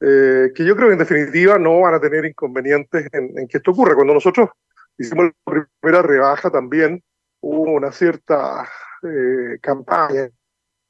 eh, 0.00 0.50
que 0.54 0.64
yo 0.64 0.74
creo 0.74 0.88
que 0.88 0.94
en 0.94 0.98
definitiva 0.98 1.58
no 1.58 1.80
van 1.80 1.92
a 1.92 2.00
tener 2.00 2.24
inconvenientes 2.24 3.06
en, 3.12 3.38
en 3.38 3.46
que 3.46 3.58
esto 3.58 3.72
ocurra. 3.72 3.94
Cuando 3.94 4.14
nosotros 4.14 4.48
hicimos 4.96 5.26
la 5.26 5.68
primera 5.82 6.00
rebaja 6.00 6.50
también, 6.50 7.02
hubo 7.40 7.72
una 7.72 7.92
cierta 7.92 8.68
eh, 9.02 9.58
campaña 9.60 10.28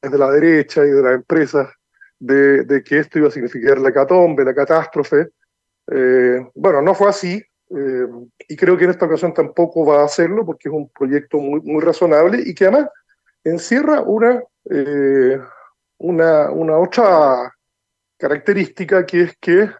desde 0.00 0.18
la 0.18 0.30
derecha 0.30 0.84
y 0.84 0.90
de 0.90 1.02
las 1.02 1.14
empresas 1.14 1.68
de, 2.18 2.64
de, 2.64 2.82
que 2.82 2.98
esto 2.98 3.18
iba 3.18 3.28
a 3.28 3.32
significar 3.32 3.78
la 3.78 3.92
catombe, 3.92 4.44
la 4.44 4.54
catástrofe, 4.54 5.28
bueno, 6.54 6.82
no 6.82 6.94
fue 6.94 7.08
así, 7.08 7.42
y 8.48 8.56
creo 8.56 8.76
que 8.76 8.84
en 8.84 8.90
esta 8.90 9.06
ocasión 9.06 9.32
tampoco 9.32 9.86
va 9.86 10.02
a 10.02 10.04
hacerlo 10.04 10.44
porque 10.44 10.68
es 10.68 10.74
un 10.74 10.90
proyecto 10.90 11.38
muy, 11.38 11.60
muy 11.62 11.82
razonable 11.82 12.42
y 12.44 12.54
que 12.54 12.66
además 12.66 12.90
encierra 13.42 14.02
una, 14.02 14.42
una, 15.98 16.50
una 16.50 16.78
otra 16.78 17.54
característica 18.18 19.06
que 19.06 19.22
es 19.22 19.36
que 19.38 19.70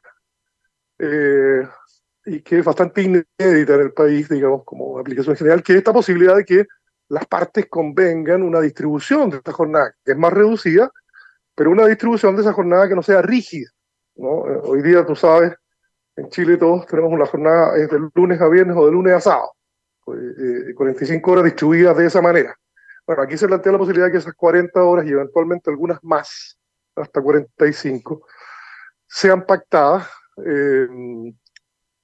y 2.29 2.43
que 2.43 2.59
es 2.59 2.65
bastante 2.65 3.03
inédita 3.03 3.75
en 3.75 3.81
el 3.81 3.93
país, 3.93 4.29
digamos, 4.29 4.65
como 4.65 4.99
aplicación 4.99 5.37
general, 5.37 5.63
que 5.63 5.73
es 5.73 5.79
esta 5.79 5.93
posibilidad 5.93 6.37
de 6.37 6.45
que 6.45 6.67
las 7.09 7.27
partes 7.27 7.67
convengan 7.69 8.43
una 8.43 8.61
distribución 8.61 9.31
de 9.31 9.39
esta 9.39 9.53
jornada, 9.53 9.95
que 10.05 10.13
es 10.13 10.19
más 10.19 10.33
reducida, 10.33 10.91
pero 11.55 11.71
una 11.71 11.87
distribución 11.87 12.37
de 12.37 12.43
esa 12.43 12.53
jornada 12.53 12.89
que 12.89 12.95
no 12.95 13.03
sea 13.03 13.23
rígida. 13.23 13.71
¿no? 14.17 14.47
Eh, 14.47 14.61
hoy 14.63 14.83
día, 14.83 15.07
tú 15.07 15.17
sabes, 15.17 15.55
en 16.17 16.29
Chile 16.29 16.57
todos 16.57 16.87
tenemos 16.87 17.13
una 17.13 17.27
jornada 17.27 17.77
es 17.79 17.89
de 17.89 17.99
lunes 18.15 18.41
a 18.41 18.49
viernes 18.49 18.77
o 18.77 18.85
de 18.85 18.93
lunes 18.93 19.15
a 19.15 19.21
sábado, 19.21 19.53
pues, 20.05 20.21
45 20.75 21.31
eh, 21.31 21.33
horas 21.33 21.45
distribuidas 21.45 21.97
de 21.97 22.07
esa 22.07 22.21
manera. 22.21 22.55
Bueno, 23.07 23.23
aquí 23.23 23.39
se 23.39 23.47
plantea 23.47 23.73
la 23.73 23.79
posibilidad 23.79 24.07
de 24.07 24.13
que 24.13 24.19
esas 24.19 24.35
40 24.35 24.83
horas 24.83 25.07
y 25.07 25.13
eventualmente 25.13 25.71
algunas 25.71 25.99
más, 26.03 26.59
hasta 26.95 27.23
45, 27.23 28.27
sean 29.07 29.47
pactadas 29.47 30.07
eh, 30.45 30.89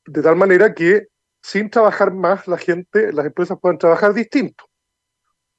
de 0.06 0.23
tal 0.23 0.37
manera 0.37 0.75
que 0.75 1.08
sin 1.44 1.68
trabajar 1.68 2.11
más 2.11 2.49
la 2.49 2.56
gente, 2.56 3.12
las 3.12 3.26
empresas 3.26 3.58
puedan 3.61 3.76
trabajar 3.76 4.14
distinto. 4.14 4.64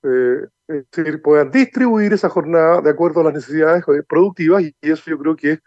Eh, 0.02 0.48
es 0.68 0.86
decir, 0.92 1.22
puedan 1.22 1.52
distribuir 1.52 2.14
esa 2.14 2.28
jornada 2.28 2.82
de 2.82 2.90
acuerdo 2.90 3.22
a 3.22 3.26
las 3.26 3.36
necesidades 3.36 3.84
productivas 4.08 4.64
y 4.64 4.74
eso 4.82 5.04
yo 5.06 5.20
creo 5.20 5.36
que 5.36 5.52
es, 5.52 5.60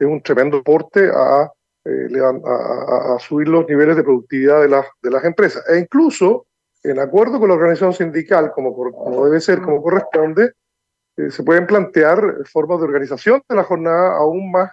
un 0.00 0.22
tremendo 0.22 0.58
aporte 0.58 1.10
a, 1.14 1.50
eh, 1.84 2.08
a, 2.18 3.18
subir 3.18 3.48
los 3.48 3.66
niveles 3.68 3.96
de 3.96 4.02
productividad 4.02 4.62
de 4.62 4.68
las, 4.68 4.86
de 5.02 5.10
las 5.10 5.24
empresas. 5.24 5.62
E 5.68 5.78
incluso, 5.78 6.46
en 6.82 6.98
acuerdo 6.98 7.38
con 7.38 7.48
la 7.48 7.54
organización 7.54 7.92
sindical, 7.92 8.52
como, 8.52 8.74
como 8.74 9.26
debe 9.26 9.42
ser, 9.42 9.60
como 9.60 9.82
corresponde, 9.82 10.52
eh, 11.18 11.30
se 11.30 11.42
pueden 11.42 11.66
plantear 11.66 12.46
formas 12.50 12.78
de 12.78 12.84
organización 12.86 13.42
de 13.46 13.56
la 13.56 13.64
jornada 13.64 14.16
aún 14.16 14.50
más 14.50 14.72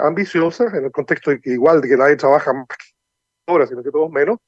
ambiciosas, 0.00 0.72
en 0.72 0.86
el 0.86 0.90
contexto 0.90 1.30
de 1.30 1.40
que 1.40 1.50
igual 1.50 1.82
de 1.82 1.88
que 1.88 1.96
nadie 1.98 2.16
trabaja 2.16 2.52
más 2.52 2.66
horas, 3.46 3.68
sino 3.68 3.82
que 3.82 3.90
todos 3.90 4.10
menos. 4.10 4.38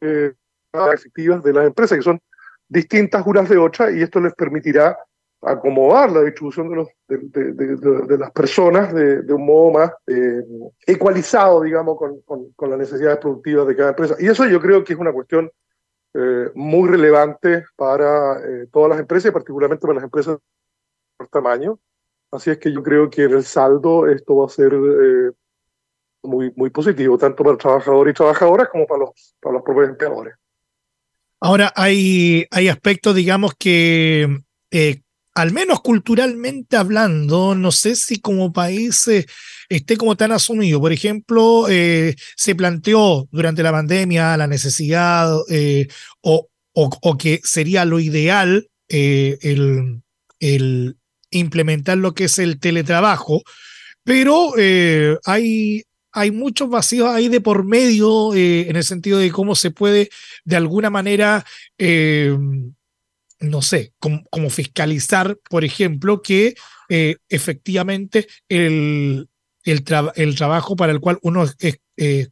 Eh, 0.00 0.32
efectivas 0.92 1.42
de 1.42 1.52
las 1.52 1.66
empresas, 1.66 1.98
que 1.98 2.04
son 2.04 2.20
distintas 2.68 3.24
unas 3.26 3.48
de 3.48 3.58
otras, 3.58 3.94
y 3.94 4.02
esto 4.02 4.20
les 4.20 4.34
permitirá 4.34 4.98
acomodar 5.42 6.10
la 6.10 6.22
distribución 6.22 6.70
de, 6.70 6.76
los, 6.76 6.88
de, 7.06 8.18
las 8.18 8.30
personas 8.32 8.94
de, 8.94 9.32
un 9.32 9.44
modo 9.44 9.72
más 9.72 9.92
eh, 10.06 10.42
ecualizado, 10.86 11.62
digamos, 11.62 11.98
con, 12.24 12.70
las 12.70 12.78
necesidades 12.78 13.18
productivas 13.18 13.66
de 13.66 13.76
cada 13.76 13.90
empresa. 13.90 14.16
Y 14.18 14.26
eso 14.26 14.46
yo 14.46 14.60
creo 14.60 14.82
que 14.82 14.94
es 14.94 14.98
una 14.98 15.12
cuestión 15.12 15.50
eh, 16.14 16.50
muy 16.54 16.88
relevante 16.88 17.64
para 17.76 18.40
todas 18.72 18.90
las 18.90 19.00
empresas, 19.00 19.30
y 19.30 19.32
particularmente 19.32 19.82
para 19.82 19.94
las 19.94 20.04
empresas 20.04 20.38
por 21.16 21.28
tamaño, 21.28 21.78
Así 22.34 22.50
es 22.50 22.58
que 22.58 22.72
yo 22.72 22.82
creo 22.82 23.08
que 23.08 23.24
en 23.24 23.34
el 23.34 23.44
saldo 23.44 24.08
esto 24.08 24.36
va 24.36 24.46
a 24.46 24.48
ser 24.48 24.72
eh, 24.74 25.30
muy, 26.24 26.52
muy 26.56 26.68
positivo, 26.70 27.16
tanto 27.16 27.44
para 27.44 27.56
trabajadores 27.56 28.10
y 28.10 28.16
trabajadoras 28.16 28.68
como 28.70 28.88
para 28.88 29.00
los, 29.00 29.34
para 29.40 29.54
los 29.54 29.62
propios 29.62 29.90
empleadores. 29.90 30.34
Ahora, 31.40 31.72
hay, 31.76 32.44
hay 32.50 32.68
aspectos, 32.68 33.14
digamos, 33.14 33.52
que 33.56 34.40
eh, 34.72 35.02
al 35.36 35.52
menos 35.52 35.80
culturalmente 35.80 36.76
hablando, 36.76 37.54
no 37.54 37.70
sé 37.70 37.94
si 37.94 38.18
como 38.18 38.52
país 38.52 39.06
eh, 39.06 39.26
esté 39.68 39.96
como 39.96 40.16
tan 40.16 40.32
asumido. 40.32 40.80
Por 40.80 40.92
ejemplo, 40.92 41.66
se 41.68 42.54
planteó 42.56 43.28
durante 43.30 43.62
la 43.62 43.70
pandemia 43.70 44.36
la 44.36 44.48
necesidad 44.48 45.36
o, 46.20 46.48
o, 46.72 47.16
que 47.16 47.40
sería 47.44 47.84
lo 47.84 48.00
ideal 48.00 48.68
el, 48.88 50.02
el 50.40 50.96
implementar 51.34 51.98
lo 51.98 52.14
que 52.14 52.24
es 52.24 52.38
el 52.38 52.58
teletrabajo, 52.58 53.42
pero 54.02 54.54
eh, 54.58 55.16
hay, 55.24 55.82
hay 56.12 56.30
muchos 56.30 56.68
vacíos 56.68 57.08
ahí 57.08 57.28
de 57.28 57.40
por 57.40 57.64
medio 57.64 58.34
eh, 58.34 58.68
en 58.68 58.76
el 58.76 58.84
sentido 58.84 59.18
de 59.18 59.30
cómo 59.30 59.54
se 59.54 59.70
puede 59.70 60.10
de 60.44 60.56
alguna 60.56 60.90
manera, 60.90 61.44
eh, 61.78 62.36
no 63.40 63.62
sé, 63.62 63.92
como, 63.98 64.50
fiscalizar, 64.50 65.38
por 65.48 65.64
ejemplo, 65.64 66.22
que 66.22 66.54
efectivamente 67.28 68.28
el, 68.48 69.28
el, 69.64 69.84
el, 70.14 70.34
trabajo 70.36 70.76
para 70.76 70.92
el 70.92 71.00
cual 71.00 71.18
uno 71.22 71.44
es 71.58 71.78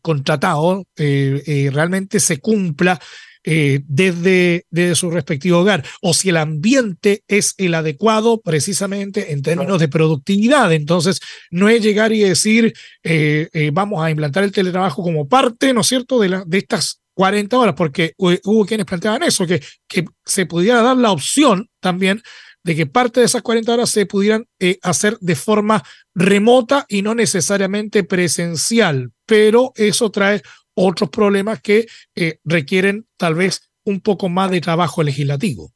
contratado 0.01 0.87
realmente 0.95 2.21
se 2.21 2.39
cumpla 2.39 3.01
eh, 3.45 3.81
desde, 3.89 4.95
su 4.95 5.11
respectivo 5.11 5.59
hogar, 5.59 5.85
o 6.01 6.15
si 6.15 6.29
el 6.29 6.37
ambiente 6.37 7.25
es 7.27 7.55
el 7.59 7.75
adecuado 7.75 8.41
precisamente 8.41 9.33
en 9.33 9.43
términos 9.43 9.81
de 9.81 9.89
productividad. 9.89 10.73
Entonces, 10.73 11.21
no 11.51 11.69
es 11.69 11.83
llegar 11.83 12.13
y 12.13 12.21
decir, 12.21 12.73
eh, 13.03 13.49
eh, 13.53 13.71
vamos 13.73 14.01
a 14.01 14.11
implantar 14.11 14.45
el 14.45 14.53
teletrabajo 14.53 15.03
como 15.03 15.27
parte, 15.27 15.73
¿no 15.73 15.81
es 15.81 15.89
cierto?, 15.89 16.21
de, 16.21 16.45
estas 16.57 17.01
40 17.15 17.59
horas, 17.59 17.75
porque 17.75 18.15
hubo 18.17 18.65
quienes 18.65 18.87
planteaban 18.87 19.25
eso, 19.25 19.45
que, 19.45 19.61
que 19.89 20.05
se 20.25 20.47
pudiera 20.47 20.81
dar 20.81 20.97
la 20.97 21.11
opción 21.11 21.69
también 21.81 22.23
de 22.63 22.77
que 22.77 22.87
parte 22.87 23.19
de 23.19 23.27
esas 23.27 23.43
40 23.43 23.73
horas 23.73 23.91
se 23.91 24.07
pudieran 24.07 24.47
hacer 24.83 25.19
de 25.21 25.35
forma 25.35 25.83
remota 26.15 26.87
y 26.89 27.03
no 27.03 27.13
necesariamente 27.15 28.05
presencial, 28.05 29.11
pero 29.27 29.73
eso 29.75 30.11
trae 30.11 30.43
otros 30.75 31.11
problemas 31.11 31.61
que 31.61 31.87
eh, 32.15 32.39
requieren 32.45 33.07
tal 33.17 33.35
vez 33.35 33.71
un 33.85 34.01
poco 34.01 34.29
más 34.29 34.51
de 34.51 34.61
trabajo 34.61 35.03
legislativo. 35.03 35.71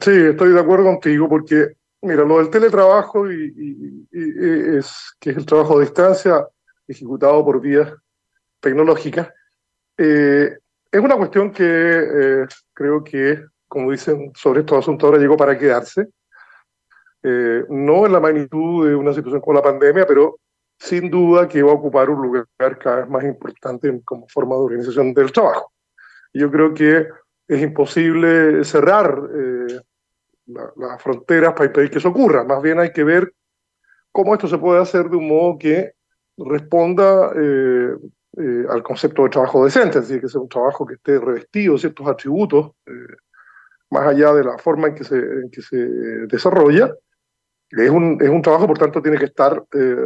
Sí, 0.00 0.10
estoy 0.10 0.52
de 0.52 0.60
acuerdo 0.60 0.86
contigo 0.86 1.28
porque, 1.28 1.76
mira, 2.02 2.24
lo 2.24 2.38
del 2.38 2.50
teletrabajo 2.50 3.30
y, 3.30 4.06
es 4.10 5.14
que 5.18 5.30
es 5.30 5.36
el 5.36 5.46
trabajo 5.46 5.78
a 5.78 5.82
distancia 5.82 6.46
ejecutado 6.86 7.44
por 7.44 7.60
vías 7.60 7.92
tecnológicas, 8.60 9.28
eh, 9.96 10.58
es 10.90 11.00
una 11.00 11.16
cuestión 11.16 11.50
que 11.50 11.64
eh, 11.64 12.46
creo 12.72 13.02
que, 13.02 13.44
como 13.66 13.90
dicen 13.90 14.32
sobre 14.34 14.60
estos 14.60 14.78
asuntos, 14.78 15.06
ahora 15.06 15.18
llegó 15.18 15.36
para 15.36 15.58
quedarse. 15.58 16.08
no 17.22 18.06
en 18.06 18.12
la 18.12 18.20
magnitud 18.20 18.86
de 18.86 18.94
una 18.94 19.12
situación 19.14 19.40
como 19.40 19.54
la 19.54 19.62
pandemia, 19.62 20.06
pero 20.06 20.38
sin 20.84 21.10
duda 21.10 21.48
que 21.48 21.62
va 21.62 21.70
a 21.70 21.76
ocupar 21.76 22.10
un 22.10 22.20
lugar 22.20 22.46
cada 22.78 22.96
vez 22.96 23.08
más 23.08 23.24
importante 23.24 24.02
como 24.04 24.28
forma 24.28 24.54
de 24.54 24.60
organización 24.60 25.14
del 25.14 25.32
trabajo. 25.32 25.72
Yo 26.34 26.50
creo 26.50 26.74
que 26.74 27.08
es 27.48 27.62
imposible 27.62 28.62
cerrar 28.64 29.18
eh, 29.34 29.80
las 30.46 31.02
fronteras 31.02 31.54
para 31.54 31.66
impedir 31.66 31.90
que 31.90 31.98
eso 31.98 32.10
ocurra. 32.10 32.44
Más 32.44 32.62
bien 32.62 32.78
hay 32.78 32.92
que 32.92 33.02
ver 33.02 33.32
cómo 34.12 34.34
esto 34.34 34.46
se 34.46 34.58
puede 34.58 34.82
hacer 34.82 35.08
de 35.08 35.16
un 35.16 35.26
modo 35.26 35.56
que 35.58 35.92
responda 36.36 37.32
eh, 37.34 37.96
eh, 38.36 38.66
al 38.68 38.82
concepto 38.82 39.22
de 39.22 39.30
trabajo 39.30 39.64
decente, 39.64 40.00
es 40.00 40.08
decir, 40.08 40.20
que 40.20 40.28
sea 40.28 40.42
un 40.42 40.50
trabajo 40.50 40.84
que 40.84 40.94
esté 40.94 41.18
revestido 41.18 41.74
de 41.74 41.80
ciertos 41.80 42.06
atributos, 42.06 42.72
más 43.88 44.06
allá 44.06 44.34
de 44.34 44.44
la 44.44 44.58
forma 44.58 44.88
en 44.88 44.94
que 44.96 45.04
se, 45.04 45.16
en 45.16 45.50
que 45.50 45.62
se 45.62 45.78
desarrolla, 46.26 46.94
es 47.76 47.90
un, 47.90 48.18
es 48.20 48.28
un 48.28 48.42
trabajo, 48.42 48.66
por 48.66 48.78
tanto, 48.78 49.02
tiene 49.02 49.18
que 49.18 49.26
estar 49.26 49.64
eh, 49.72 49.96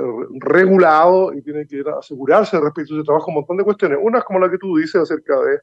regulado 0.41 1.33
y 1.35 1.43
tiene 1.43 1.67
que 1.67 1.83
asegurarse 1.99 2.59
respecto 2.61 2.95
a 2.95 2.97
ese 2.99 3.05
trabajo 3.05 3.29
un 3.29 3.35
montón 3.35 3.57
de 3.57 3.65
cuestiones. 3.65 3.99
Una 4.01 4.23
como 4.23 4.39
la 4.39 4.51
que 4.51 4.59
tú 4.59 4.77
dices 4.77 5.03
acerca 5.03 5.39
de, 5.41 5.61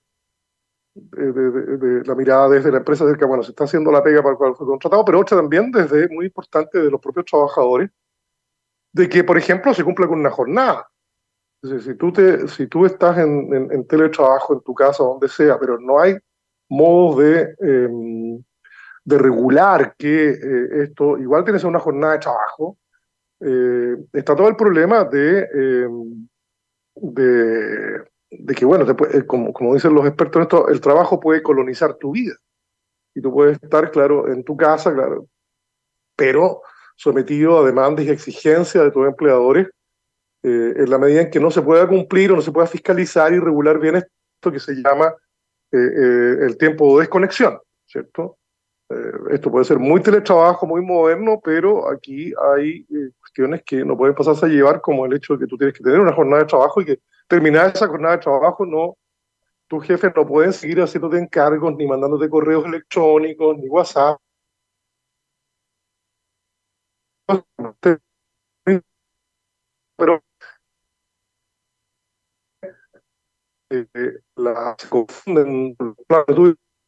de, 0.96 2.04
la 2.06 2.16
mirada 2.16 2.50
desde 2.50 2.72
la 2.72 2.78
empresa 2.78 3.06
acerca, 3.06 3.26
bueno, 3.26 3.44
se 3.44 3.52
está 3.52 3.64
haciendo 3.64 3.92
la 3.92 4.04
pega 4.04 4.22
para 4.22 4.34
el 4.34 4.38
cual 4.38 4.56
fue 4.56 4.68
contratado, 4.68 5.04
pero 5.04 5.20
otra 5.20 5.38
también 5.38 5.72
desde, 5.72 6.08
muy 6.10 6.26
importante, 6.26 6.80
de 6.80 6.92
los 6.92 7.02
propios 7.02 7.26
trabajadores, 7.26 7.90
de 8.94 9.10
que, 9.10 9.24
por 9.24 9.38
ejemplo, 9.38 9.74
se 9.74 9.84
cumpla 9.84 10.08
con 10.08 10.20
una 10.20 10.32
jornada. 10.32 10.88
si 11.64 11.96
tú, 11.96 12.12
te, 12.14 12.48
si 12.48 12.68
tú 12.68 12.86
estás 12.86 13.18
en, 13.18 13.72
en, 13.72 13.88
teletrabajo 13.88 14.54
en 14.54 14.62
tu 14.62 14.74
casa, 14.74 15.04
donde 15.04 15.28
sea, 15.28 15.58
pero 15.60 15.80
no 15.80 16.00
hay 16.00 16.16
modos 16.70 17.18
de... 17.18 17.56
Em, 17.60 18.44
de 19.06 19.20
regular 19.20 19.96
que 19.98 20.32
eh, 20.32 20.84
esto, 20.84 21.18
igual 21.20 21.44
tienes 21.44 21.64
una 21.64 21.80
jornada 21.80 22.14
de 22.14 22.20
trabajo, 22.20 22.78
eh, 23.40 23.96
está 24.12 24.36
todo 24.36 24.48
el 24.48 24.56
problema 24.56 25.04
de, 25.06 25.48
eh, 25.54 25.88
de, 26.96 28.56
que, 28.56 28.66
bueno, 28.66 28.86
como, 29.28 29.54
como 29.54 29.76
dicen 29.76 29.94
los 29.94 30.08
expertos 30.08 30.38
en 30.38 30.42
esto, 30.42 30.68
el 30.70 30.82
trabajo 30.82 31.20
puede 31.20 31.44
colonizar 31.44 31.94
tu 31.96 32.12
vida. 32.12 32.34
Y 33.14 33.22
tú 33.22 33.32
puedes 33.32 33.62
estar, 33.62 33.92
claro, 33.92 34.28
en 34.28 34.44
tu 34.44 34.58
casa, 34.58 34.92
claro, 34.92 35.28
pero 36.16 36.62
sometido 36.96 37.60
a 37.60 37.66
demandas 37.66 38.06
y 38.06 38.10
exigencias 38.10 38.84
de 38.84 38.92
tus 38.92 39.08
empleadores 39.08 39.70
en 40.42 40.90
la 40.92 41.00
medida 41.00 41.22
en 41.22 41.32
que 41.32 41.40
no 41.40 41.50
se 41.50 41.64
pueda 41.64 41.88
cumplir 41.88 42.32
o 42.32 42.36
no 42.36 42.42
se 42.42 42.52
pueda 42.52 42.68
fiscalizar 42.68 43.34
y 43.34 43.40
regular 43.40 43.80
bien 43.80 43.96
esto 43.96 44.52
que 44.52 44.60
se 44.60 44.76
llama 44.76 45.16
el 45.72 46.56
tiempo 46.58 46.96
de 46.96 47.02
desconexión, 47.02 47.60
¿cierto? 47.88 48.38
Esto 49.32 49.52
puede 49.52 49.66
ser 49.66 49.80
muy 49.80 50.02
teletrabajo, 50.02 50.68
muy 50.68 50.82
moderno, 50.82 51.40
pero 51.44 51.90
aquí 51.90 52.34
hay 52.54 52.86
cuestiones 53.20 53.64
que 53.64 53.84
no 53.84 53.98
pueden 53.98 54.16
pasarse 54.16 54.46
a 54.46 54.50
llevar, 54.50 54.82
como 54.82 55.06
el 55.06 55.14
hecho 55.14 55.34
de 55.34 55.40
que 55.40 55.48
tú 55.48 55.58
tienes 55.58 55.76
que 55.76 55.84
tener 55.84 56.00
una 56.00 56.14
jornada 56.14 56.44
de 56.44 56.48
trabajo 56.48 56.82
y 56.82 56.86
que 56.86 57.00
terminada 57.28 57.70
esa 57.70 57.88
jornada 57.88 58.18
de 58.18 58.24
trabajo 58.24 58.66
no 58.66 58.96
tus 59.68 59.84
jefes 59.86 60.12
no 60.16 60.26
pueden 60.28 60.54
seguir 60.54 60.80
haciéndote 60.82 61.18
encargos, 61.18 61.76
ni 61.76 61.88
mandándote 61.88 62.30
correos 62.30 62.66
electrónicos, 62.66 63.58
ni 63.58 63.68
WhatsApp. 63.68 64.20
Pero 69.98 70.22
eh, 73.70 74.20
la, 74.36 74.76
se 74.78 74.90
confunden 74.90 75.76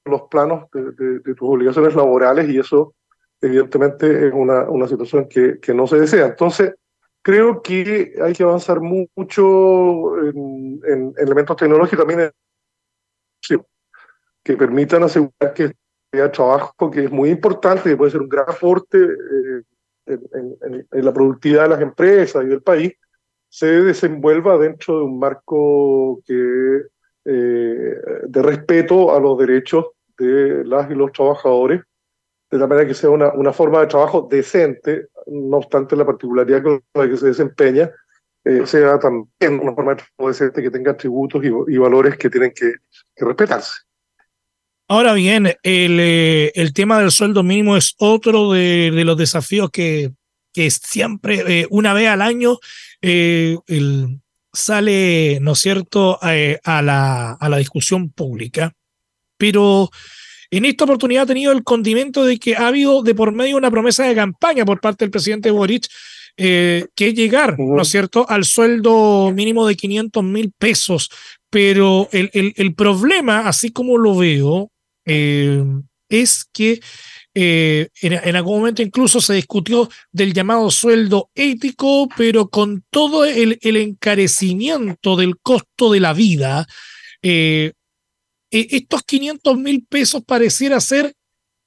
los 0.10 0.24
planos 0.24 0.70
de, 0.72 1.20
tus 1.22 1.50
obligaciones 1.50 1.96
laborales 1.96 2.50
y 2.50 2.60
eso 2.60 2.96
evidentemente 3.40 4.28
es 4.28 4.34
una, 4.34 4.70
una 4.70 4.88
situación 4.88 5.28
que, 5.30 5.60
que, 5.60 5.74
no 5.74 5.86
se 5.88 6.00
desea. 6.00 6.28
Entonces, 6.28 6.74
creo 7.22 7.62
que 7.62 8.16
hay 8.22 8.34
que 8.34 8.44
avanzar 8.44 8.80
mucho 8.82 10.20
en, 10.24 10.82
en 10.86 11.14
elementos 11.18 11.56
tecnológicos 11.56 12.06
también 12.06 12.32
que 14.48 14.56
permitan 14.56 15.04
asegurar 15.04 15.54
que 15.54 15.74
haya 16.14 16.32
trabajo 16.32 16.90
que 16.90 17.04
es 17.04 17.12
muy 17.12 17.30
importante, 17.30 17.90
que 17.90 17.98
puede 17.98 18.12
ser 18.12 18.22
un 18.22 18.30
gran 18.30 18.50
aporte 18.50 18.98
eh, 18.98 19.64
en, 20.06 20.88
la 20.92 21.12
productividad 21.12 21.64
de 21.64 21.70
las 21.70 21.82
empresas 21.82 22.46
y 22.46 22.48
del 22.48 22.62
país, 22.62 22.94
se 23.50 23.68
desenvuelva 23.68 24.58
dentro 24.58 25.00
de 25.00 25.04
un 25.04 25.20
marco 25.20 26.22
que, 26.26 26.82
eh, 27.26 27.96
de 28.26 28.42
respeto 28.42 29.14
a 29.14 29.20
los 29.20 29.38
derechos 29.38 29.88
de 30.18 30.64
las 30.66 30.90
y 30.90 30.96
los 30.96 31.12
trabajadores, 31.12 31.82
de 32.50 32.58
la 32.58 32.68
manera 32.68 32.88
que 32.88 32.94
sea 32.94 33.10
una, 33.10 33.32
una 33.34 33.54
forma 33.54 33.82
de 33.82 33.88
trabajo 33.88 34.28
decente, 34.30 35.08
no 35.28 35.58
obstante 35.58 35.96
la 35.96 36.06
particularidad 36.06 36.64
con 36.64 36.84
la 36.94 37.10
que 37.10 37.18
se 37.18 37.28
desempeña, 37.28 37.92
eh, 38.46 38.66
sea 38.66 38.98
también 39.00 39.60
una 39.60 39.74
forma 39.74 39.96
de 39.96 40.04
trabajo 40.04 40.28
decente 40.30 40.62
que 40.62 40.72
tenga 40.72 40.92
atributos 40.92 41.44
y, 41.44 41.78
valores 41.78 42.18
que 42.18 42.30
tienen 42.30 42.54
que 42.54 42.74
respetarse. 43.18 43.72
Ahora 44.90 45.14
bien, 45.14 45.48
el, 45.64 46.00
eh, 46.00 46.52
el, 46.56 46.74
tema 46.74 47.00
del 47.00 47.12
sueldo 47.12 47.44
mínimo 47.44 47.76
es 47.76 47.94
otro 47.98 48.54
de, 48.54 48.92
de 48.92 49.04
los 49.04 49.18
desafíos 49.18 49.70
que, 49.70 50.14
que 50.58 50.72
siempre, 50.72 51.44
eh, 51.62 51.68
una 51.70 51.94
vez 51.94 52.08
al 52.08 52.22
año, 52.22 52.58
eh, 53.02 53.58
el, 53.68 54.22
sale, 54.52 55.40
¿no 55.40 55.52
es 55.52 55.60
cierto?, 55.60 56.18
a, 56.20 56.82
la, 56.82 57.34
a 57.34 57.50
la 57.50 57.58
discusión 57.58 58.10
pública. 58.10 58.74
Pero 59.38 59.90
en 60.52 60.66
esta 60.66 60.86
oportunidad 60.86 61.24
ha 61.24 61.28
tenido 61.28 61.52
el 61.52 61.64
condimento 61.64 62.26
de 62.26 62.38
que 62.40 62.56
ha 62.56 62.68
habido 62.68 63.02
de 63.04 63.16
por 63.16 63.34
medio 63.34 63.58
una 63.58 63.72
promesa 63.72 64.06
de 64.06 64.16
campaña 64.16 64.66
por 64.66 64.80
parte 64.80 65.06
del 65.06 65.12
presidente 65.12 65.52
Boric 65.52 65.88
eh, 66.38 66.86
que 66.96 67.14
llegar, 67.14 67.60
¿no 67.60 67.82
es 67.82 67.88
cierto?, 67.88 68.26
al 68.30 68.46
sueldo 68.46 69.32
mínimo 69.34 69.68
de 69.68 69.76
500 69.76 70.24
mil 70.24 70.52
pesos. 70.58 71.10
Pero 71.50 72.10
el, 72.12 72.30
el, 72.34 72.54
el, 72.58 72.76
problema, 72.76 73.48
así 73.48 73.72
como 73.72 73.98
lo 73.98 74.16
veo, 74.16 74.72
eh, 75.06 75.64
es 76.10 76.46
que 76.54 76.80
eh, 77.40 77.90
en, 78.02 78.36
algún 78.36 78.60
momento 78.60 78.82
incluso 78.82 79.22
se 79.22 79.36
discutió 79.36 79.88
del 80.12 80.34
llamado 80.34 80.72
sueldo 80.72 81.30
ético, 81.36 82.10
pero 82.18 82.50
con 82.50 82.84
todo 82.90 83.26
el, 83.26 83.60
encarecimiento 83.62 85.16
del 85.16 85.38
costo 85.38 85.92
de 85.92 86.00
la 86.00 86.14
vida, 86.14 86.66
eh, 87.22 87.74
estos 88.52 89.04
500 89.04 89.58
mil 89.58 89.86
pesos 89.86 90.24
pareciera 90.26 90.80
ser 90.80 91.16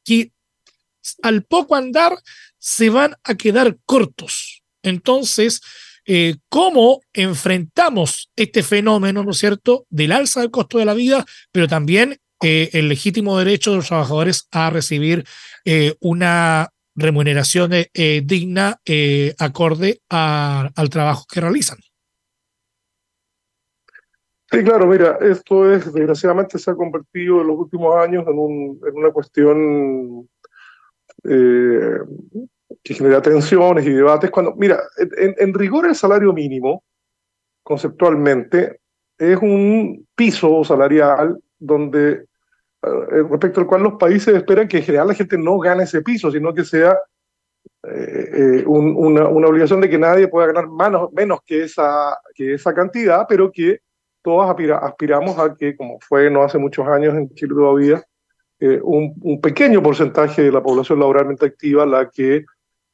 que 0.04 0.32
al 1.22 1.44
poco 1.44 1.76
andar 1.76 2.18
se 2.58 2.90
van 2.90 3.14
a 3.24 3.34
quedar 3.34 3.78
cortos. 3.84 4.62
Entonces, 4.82 5.60
cómo 6.48 7.02
enfrentamos 7.12 8.30
este 8.34 8.62
fenómeno, 8.62 9.22
¿no 9.22 9.30
es 9.30 9.38
cierto?, 9.38 9.86
del 9.90 10.12
alza 10.12 10.40
del 10.40 10.50
costo 10.50 10.78
de 10.78 10.84
la 10.84 10.94
vida, 10.94 11.24
pero 11.52 11.68
también 11.68 12.18
eh, 12.42 12.70
el 12.72 12.88
legítimo 12.88 13.38
derecho 13.38 13.70
de 13.70 13.76
los 13.78 13.88
trabajadores 13.88 14.48
a 14.50 14.70
recibir 14.70 15.26
eh, 15.66 15.94
una 16.00 16.70
remuneración 16.94 17.72
eh, 17.72 18.22
digna 18.24 18.80
acorde 19.38 20.00
al 20.08 20.90
trabajo 20.90 21.26
que 21.30 21.40
realizan. 21.40 21.78
Sí, 24.50 24.64
claro, 24.64 24.86
mira, 24.86 25.18
esto 25.20 25.72
es, 25.72 25.92
desgraciadamente 25.92 26.58
se 26.58 26.70
ha 26.70 26.74
convertido 26.74 27.40
en 27.40 27.46
los 27.46 27.56
últimos 27.56 27.94
años 27.96 28.24
en, 28.26 28.38
un, 28.38 28.80
una 28.94 29.10
cuestión 29.10 30.28
que 32.82 32.94
genera 32.94 33.22
tensiones 33.22 33.86
y 33.86 33.92
debates. 33.92 34.30
Cuando, 34.30 34.54
mira, 34.56 34.80
en, 34.96 35.54
rigor 35.54 35.86
el 35.86 35.94
salario 35.94 36.32
mínimo, 36.32 36.84
conceptualmente, 37.62 38.80
es 39.18 39.38
un 39.40 40.06
piso 40.14 40.64
salarial 40.64 41.38
donde 41.58 42.24
eh, 42.82 43.22
respecto 43.30 43.60
al 43.60 43.66
cual 43.66 43.82
los 43.82 43.94
países 43.94 44.34
esperan 44.34 44.66
que 44.66 44.78
en 44.78 44.84
general 44.84 45.08
la 45.08 45.14
gente 45.14 45.36
no 45.36 45.58
gane 45.58 45.84
ese 45.84 46.00
piso, 46.02 46.30
sino 46.30 46.54
que 46.54 46.64
sea 46.64 46.96
eh, 47.82 48.30
eh, 48.32 48.64
una, 48.66 49.28
obligación 49.28 49.80
de 49.82 49.90
que 49.90 49.98
nadie 49.98 50.28
pueda 50.28 50.46
ganar 50.46 50.68
menos, 50.68 51.12
menos 51.12 51.40
que, 51.44 51.64
esa, 51.64 52.18
que 52.34 52.54
esa 52.54 52.72
cantidad, 52.72 53.26
pero 53.28 53.52
que 53.52 53.80
todos 54.22 54.48
aspiramos 54.82 55.38
a 55.38 55.54
que, 55.54 55.76
como 55.76 55.98
fue 56.00 56.30
no 56.30 56.42
hace 56.42 56.58
muchos 56.58 56.86
años 56.86 57.14
en 57.14 57.28
Chile 57.34 57.54
todavía, 57.54 58.02
un, 58.82 59.14
un, 59.22 59.40
pequeño 59.40 59.82
porcentaje 59.82 60.42
de 60.42 60.52
la 60.52 60.62
población 60.62 60.98
laboralmente 60.98 61.46
activa 61.46 61.86
la 61.86 62.10
que 62.10 62.44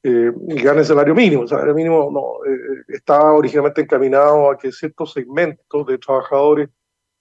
gane 0.03 0.79
el 0.79 0.85
salario 0.85 1.13
mínimo. 1.13 1.43
El 1.43 1.49
salario 1.49 1.75
mínimo 1.75 2.09
no, 2.13 2.39
estaba 2.87 3.33
originalmente 3.33 3.81
encaminado 3.81 4.51
a 4.51 4.57
que 4.57 4.71
ciertos 4.71 5.13
segmentos 5.13 5.87
de 5.87 5.99
trabajadores 5.99 6.69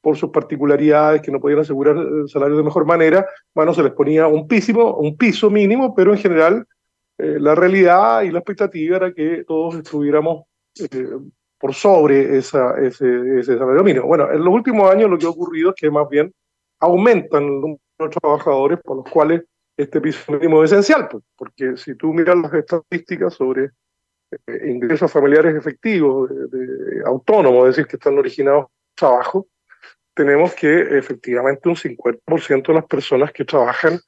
por 0.06 0.16
sus 0.16 0.30
particularidades, 0.30 1.20
que 1.24 1.32
no 1.32 1.40
podían 1.40 1.62
asegurar 1.62 1.98
el 1.98 2.30
salario 2.30 2.58
de 2.58 2.62
mejor 2.62 2.86
manera, 2.86 3.26
bueno, 3.56 3.74
se 3.74 3.82
les 3.82 3.92
ponía 3.92 4.28
un, 4.28 4.48
písimo, 4.48 4.98
un 4.98 5.18
piso 5.18 5.50
mínimo, 5.50 5.96
pero 5.96 6.14
en 6.14 6.20
general 6.20 6.68
eh, 7.18 7.38
la 7.40 7.56
realidad 7.56 8.22
y 8.22 8.30
la 8.30 8.38
expectativa 8.38 8.98
era 8.98 9.12
que 9.12 9.44
todos 9.48 9.74
estuviéramos 9.74 10.44
eh, 10.80 11.10
por 11.66 11.74
sobre 11.74 12.38
ese, 12.38 12.60
ese, 12.84 13.44
salario 13.44 13.84
mínimo. 13.84 14.06
Bueno, 14.06 14.32
en 14.32 14.46
los 14.46 14.54
últimos 14.54 14.88
años 14.92 15.10
lo 15.10 15.18
que 15.18 15.26
ha 15.26 15.30
ocurrido 15.30 15.72
es 15.72 15.76
que 15.76 15.90
más 15.90 16.08
bien 16.08 16.32
aumentan 16.80 17.42
el 17.42 17.60
número 17.60 17.80
de 17.98 18.10
trabajadores 18.10 18.80
por 18.84 18.98
los 18.98 19.10
cuales 19.10 19.42
este 19.76 20.00
piso 20.00 20.32
mínimo 20.32 20.64
es 20.64 20.72
esencial, 20.72 21.08
pues, 21.10 21.24
porque 21.36 21.76
si 21.76 21.96
tú 21.96 22.14
miras 22.14 22.38
las 22.38 22.54
estadísticas 22.54 23.34
sobre 23.34 23.72
eh, 24.46 24.70
ingresos 24.70 25.12
familiares 25.12 25.56
efectivos 25.56 26.30
autónomos, 27.04 27.64
es 27.64 27.76
decir, 27.78 27.88
que 27.88 27.96
están 27.96 28.20
originados 28.20 28.68
trabajo, 28.94 29.48
tenemos 30.14 30.54
que 30.54 31.00
efectivamente 31.00 31.68
un 31.68 31.76
50% 31.76 32.68
de 32.68 32.74
las 32.76 32.86
personas 32.86 33.32
que 33.32 33.44
trabajan 33.44 34.00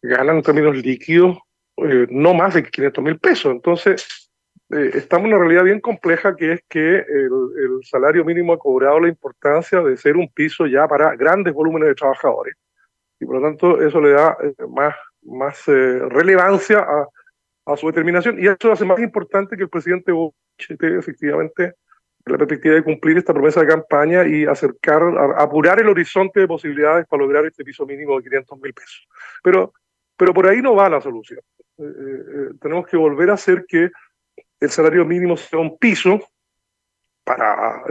ganan 0.00 0.36
en 0.36 0.42
términos 0.44 0.76
líquidos 0.76 1.38
eh, 1.78 2.06
no 2.08 2.34
más 2.34 2.54
de 2.54 2.62
500 2.62 3.02
mil 3.02 3.18
pesos. 3.18 3.50
Entonces, 3.50 4.29
eh, 4.70 4.90
estamos 4.94 5.26
en 5.26 5.34
una 5.34 5.42
realidad 5.42 5.64
bien 5.64 5.80
compleja 5.80 6.36
que 6.36 6.52
es 6.52 6.62
que 6.68 6.98
el, 6.98 7.80
salario 7.82 8.24
mínimo 8.24 8.52
ha 8.52 8.58
cobrado 8.58 9.00
la 9.00 9.08
importancia 9.08 9.80
de 9.80 9.96
ser 9.96 10.16
un 10.16 10.28
piso 10.28 10.66
ya 10.66 10.86
para 10.86 11.16
grandes 11.16 11.52
volúmenes 11.54 11.88
de 11.88 11.94
trabajadores. 11.94 12.54
Y 13.18 13.26
por 13.26 13.36
lo 13.36 13.42
tanto, 13.42 13.80
eso 13.82 14.00
le 14.00 14.10
da 14.10 14.36
eh, 14.42 14.54
más, 14.68 14.94
más 15.22 15.66
relevancia 15.66 16.80
a, 16.80 17.08
a, 17.66 17.76
su 17.76 17.86
determinación. 17.86 18.38
Y 18.38 18.46
eso 18.46 18.72
hace 18.72 18.84
más 18.84 19.00
importante 19.00 19.56
que 19.56 19.64
el 19.64 19.68
presidente 19.68 20.12
Boric 20.12 20.34
efectivamente 20.80 21.74
la 22.26 22.38
perspectiva 22.38 22.74
de 22.74 22.82
cumplir 22.82 23.18
esta 23.18 23.32
promesa 23.32 23.60
de 23.60 23.66
campaña 23.66 24.26
y 24.26 24.44
acercar, 24.44 25.02
apurar 25.36 25.80
el 25.80 25.88
horizonte 25.88 26.40
de 26.40 26.48
posibilidades 26.48 27.06
para 27.06 27.22
lograr 27.22 27.46
este 27.46 27.64
piso 27.64 27.86
mínimo 27.86 28.16
de 28.16 28.24
500 28.24 28.60
mil 28.60 28.74
pesos. 28.74 29.08
Pero, 29.42 29.72
pero 30.16 30.34
por 30.34 30.46
ahí 30.46 30.60
no 30.60 30.74
va 30.74 30.88
la 30.88 31.00
solución. 31.00 31.40
Eh, 31.78 31.82
eh, 31.82 31.86
eh, 31.86 32.48
tenemos 32.60 32.86
que 32.86 32.96
volver 32.96 33.30
a 33.30 33.34
hacer 33.34 33.64
que 33.66 33.90
el 34.60 34.70
salario 34.70 35.04
mínimo 35.04 35.36
sea 35.36 35.58
un 35.58 35.78
piso 35.78 36.20
para 37.24 37.82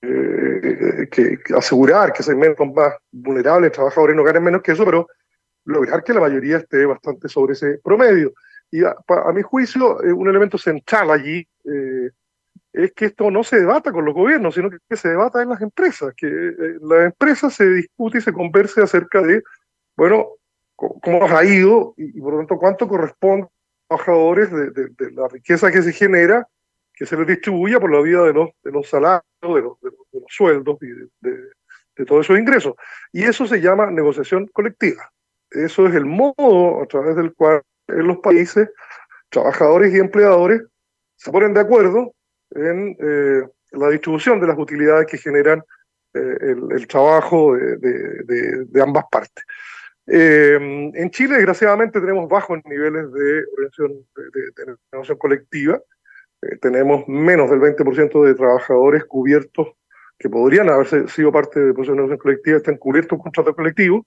que, 0.00 1.38
asegurar 1.56 2.12
que 2.12 2.22
segmentos 2.22 2.66
más 2.72 2.94
vulnerables, 3.10 3.72
trabajadores 3.72 4.16
no 4.16 4.24
ganen 4.24 4.44
menos 4.44 4.62
que 4.62 4.72
eso, 4.72 4.84
pero 4.84 5.06
lograr 5.64 6.02
que 6.02 6.14
la 6.14 6.20
mayoría 6.20 6.58
esté 6.58 6.86
bastante 6.86 7.28
sobre 7.28 7.52
ese 7.54 7.78
promedio. 7.82 8.32
Y 8.70 8.84
a, 8.84 8.96
mi 9.34 9.42
juicio, 9.42 9.98
un 9.98 10.28
elemento 10.28 10.58
central 10.58 11.10
allí 11.10 11.46
es 12.76 12.92
que 12.92 13.06
esto 13.06 13.30
no 13.30 13.42
se 13.42 13.58
debata 13.58 13.90
con 13.90 14.04
los 14.04 14.14
gobiernos, 14.14 14.54
sino 14.54 14.68
que 14.70 14.96
se 14.96 15.08
debata 15.08 15.42
en 15.42 15.48
las 15.48 15.62
empresas, 15.62 16.12
que 16.14 16.26
eh, 16.26 16.78
las 16.82 17.06
empresas 17.06 17.54
se 17.54 17.66
discute 17.68 18.18
y 18.18 18.20
se 18.20 18.34
converse 18.34 18.82
acerca 18.82 19.22
de, 19.22 19.42
bueno, 19.96 20.28
cómo 20.74 21.24
ha 21.24 21.44
ido 21.44 21.94
y, 21.96 22.20
por 22.20 22.34
lo 22.34 22.38
tanto 22.40 22.58
cuánto 22.58 22.86
corresponde 22.86 23.48
los 23.88 24.00
trabajadores 24.00 24.50
de, 24.50 25.10
la 25.12 25.28
riqueza 25.28 25.70
que 25.70 25.82
se 25.82 25.92
genera, 25.92 26.46
que 26.94 27.06
se 27.06 27.16
les 27.16 27.26
distribuya 27.26 27.78
por 27.78 27.92
la 27.92 28.00
vía 28.00 28.20
de 28.22 28.32
los, 28.32 28.50
de 28.62 28.72
los 28.72 28.88
salarios, 28.88 29.22
de 29.42 29.60
los, 29.62 29.80
de 29.80 29.90
los 30.12 30.24
sueldos 30.28 30.78
y 30.82 30.88
de, 31.20 32.04
todos 32.06 32.26
esos 32.26 32.38
ingresos. 32.38 32.74
Y 33.12 33.24
eso 33.24 33.46
se 33.46 33.60
llama 33.60 33.90
negociación 33.90 34.46
colectiva. 34.48 35.10
eso 35.50 35.86
es 35.86 35.94
el 35.94 36.04
modo 36.04 36.82
a 36.82 36.86
través 36.86 37.16
del 37.16 37.32
cual 37.32 37.62
en 37.88 38.06
los 38.06 38.18
países 38.18 38.68
trabajadores 39.30 39.94
y 39.94 39.98
empleadores 39.98 40.62
se 41.16 41.32
ponen 41.32 41.54
de 41.54 41.60
acuerdo 41.60 42.12
en 42.50 42.96
eh, 43.00 43.42
la 43.72 43.88
distribución 43.88 44.40
de 44.40 44.46
las 44.46 44.58
utilidades 44.58 45.06
que 45.06 45.16
generan 45.16 45.62
eh, 46.12 46.56
el, 46.70 46.86
trabajo 46.86 47.56
de, 47.56 48.82
ambas 48.82 49.04
partes. 49.10 49.44
Eh, 50.06 50.90
en 50.94 51.10
Chile, 51.10 51.36
desgraciadamente, 51.36 52.00
tenemos 52.00 52.28
bajos 52.28 52.60
niveles 52.64 53.12
de 53.12 53.34
de, 53.42 54.76
negociación 54.92 55.18
colectiva. 55.18 55.80
tenemos 56.60 57.08
menos 57.08 57.50
del 57.50 57.60
20% 57.60 58.24
de 58.24 58.34
trabajadores 58.34 59.04
cubiertos 59.04 59.68
que 60.18 60.30
podrían 60.30 60.70
haber 60.70 61.08
sido 61.08 61.32
parte 61.32 61.60
de 61.60 61.74
procesos 61.74 61.94
de 61.94 62.02
negociación 62.02 62.18
colectiva, 62.18 62.56
están 62.56 62.76
cubiertos 62.76 63.18
con 63.18 63.24
contrato 63.24 63.54
colectivo. 63.54 64.06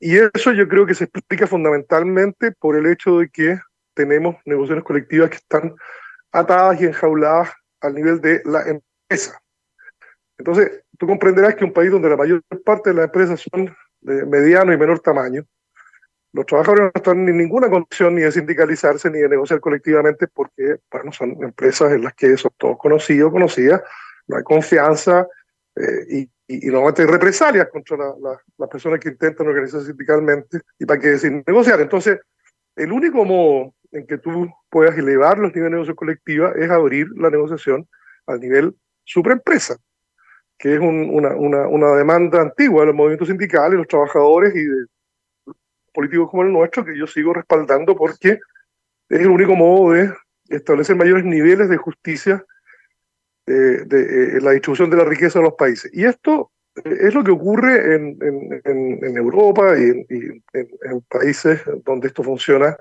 y 0.00 0.16
eso 0.16 0.52
yo 0.52 0.68
creo 0.68 0.86
que 0.86 0.94
se 0.94 1.04
explica 1.04 1.46
fundamentalmente 1.46 2.52
por 2.52 2.76
el 2.76 2.86
hecho 2.86 3.18
de 3.18 3.30
que 3.30 3.58
tenemos 3.94 4.36
negociaciones 4.44 4.84
colectivas 4.84 5.30
que 5.30 5.36
están 5.36 5.74
atadas 6.32 6.80
y 6.80 6.84
enjauladas 6.84 7.52
al 7.80 7.94
nivel 7.94 8.20
de 8.20 8.42
la 8.44 8.62
empresa. 8.62 9.40
Entonces, 10.38 10.84
tú 10.98 11.06
comprenderás 11.06 11.56
que 11.56 11.64
un 11.64 11.72
país 11.72 11.90
donde 11.90 12.08
la 12.08 12.16
mayor 12.16 12.42
parte 12.64 12.90
de 12.90 12.96
las 12.96 13.06
empresas 13.06 13.44
son 13.50 13.74
de 14.00 14.26
mediano 14.26 14.72
y 14.72 14.76
menor 14.76 15.00
tamaño, 15.00 15.44
los 16.32 16.46
trabajadores 16.46 16.84
no 16.84 16.92
están 16.94 17.28
en 17.28 17.36
ninguna 17.36 17.70
condición 17.70 18.14
ni 18.14 18.22
de 18.22 18.32
sindicalizarse 18.32 19.10
ni 19.10 19.18
de 19.18 19.28
negociar 19.28 19.60
colectivamente 19.60 20.26
porque, 20.28 20.76
bueno, 20.90 21.10
son 21.12 21.42
empresas 21.42 21.92
en 21.92 22.04
las 22.04 22.14
que 22.14 22.36
son 22.36 22.52
todos 22.58 22.76
conocidos, 22.78 23.32
conocidas, 23.32 23.82
no 24.26 24.36
hay 24.36 24.42
confianza 24.42 25.26
eh, 25.74 26.06
y, 26.10 26.30
y, 26.46 26.66
normalmente 26.66 27.02
hay 27.02 27.08
represalias 27.08 27.68
contra 27.70 27.96
las 27.96 28.68
personas 28.68 29.00
que 29.00 29.08
intentan 29.08 29.46
organizarse 29.46 29.86
sindicalmente 29.86 30.60
y 30.78 30.84
para 30.84 31.00
qué 31.00 31.08
decir 31.08 31.42
negociar. 31.46 31.80
Entonces, 31.80 32.18
el 32.76 32.92
único 32.92 33.24
modo 33.24 33.74
en 33.92 34.06
que 34.06 34.18
tú 34.18 34.48
puedas 34.70 34.96
elevar 34.96 35.38
los 35.38 35.54
niveles 35.54 35.64
de 35.64 35.70
negociación 35.70 35.96
colectiva 35.96 36.52
es 36.56 36.70
abrir 36.70 37.08
la 37.16 37.30
negociación 37.30 37.88
al 38.26 38.40
nivel 38.40 38.76
supraempresa, 39.04 39.78
que 40.58 40.74
es 40.74 40.80
una, 40.80 41.34
una, 41.36 41.68
una, 41.68 41.94
demanda 41.94 42.42
antigua 42.42 42.80
de 42.80 42.86
los 42.88 42.96
movimientos 42.96 43.28
sindicales, 43.28 43.78
los 43.78 43.86
trabajadores 43.86 44.54
y 44.56 44.64
de 44.64 44.86
políticos 45.94 46.30
como 46.30 46.42
el 46.42 46.52
nuestro, 46.52 46.84
que 46.84 46.96
yo 46.96 47.06
sigo 47.06 47.32
respaldando 47.32 47.96
porque 47.96 48.40
es 49.08 49.20
el 49.20 49.28
único 49.28 49.54
modo 49.54 49.92
de 49.92 50.12
establecer 50.48 50.96
mayores 50.96 51.24
niveles 51.24 51.68
de 51.68 51.76
justicia 51.76 52.44
eh, 53.46 53.84
de, 53.86 54.36
eh, 54.36 54.40
la 54.40 54.50
distribución 54.50 54.90
de 54.90 54.96
la 54.96 55.04
riqueza 55.04 55.38
de 55.38 55.44
los 55.44 55.54
países. 55.54 55.90
Y 55.94 56.04
esto 56.04 56.50
eh, 56.84 56.96
es 57.00 57.14
lo 57.14 57.24
que 57.24 57.30
ocurre 57.30 57.94
en, 57.94 58.18
en, 58.20 59.04
en 59.04 59.16
Europa 59.16 59.78
y, 59.78 60.04
en, 60.52 61.00
países 61.08 61.62
donde 61.84 62.08
esto 62.08 62.22
funciona 62.22 62.76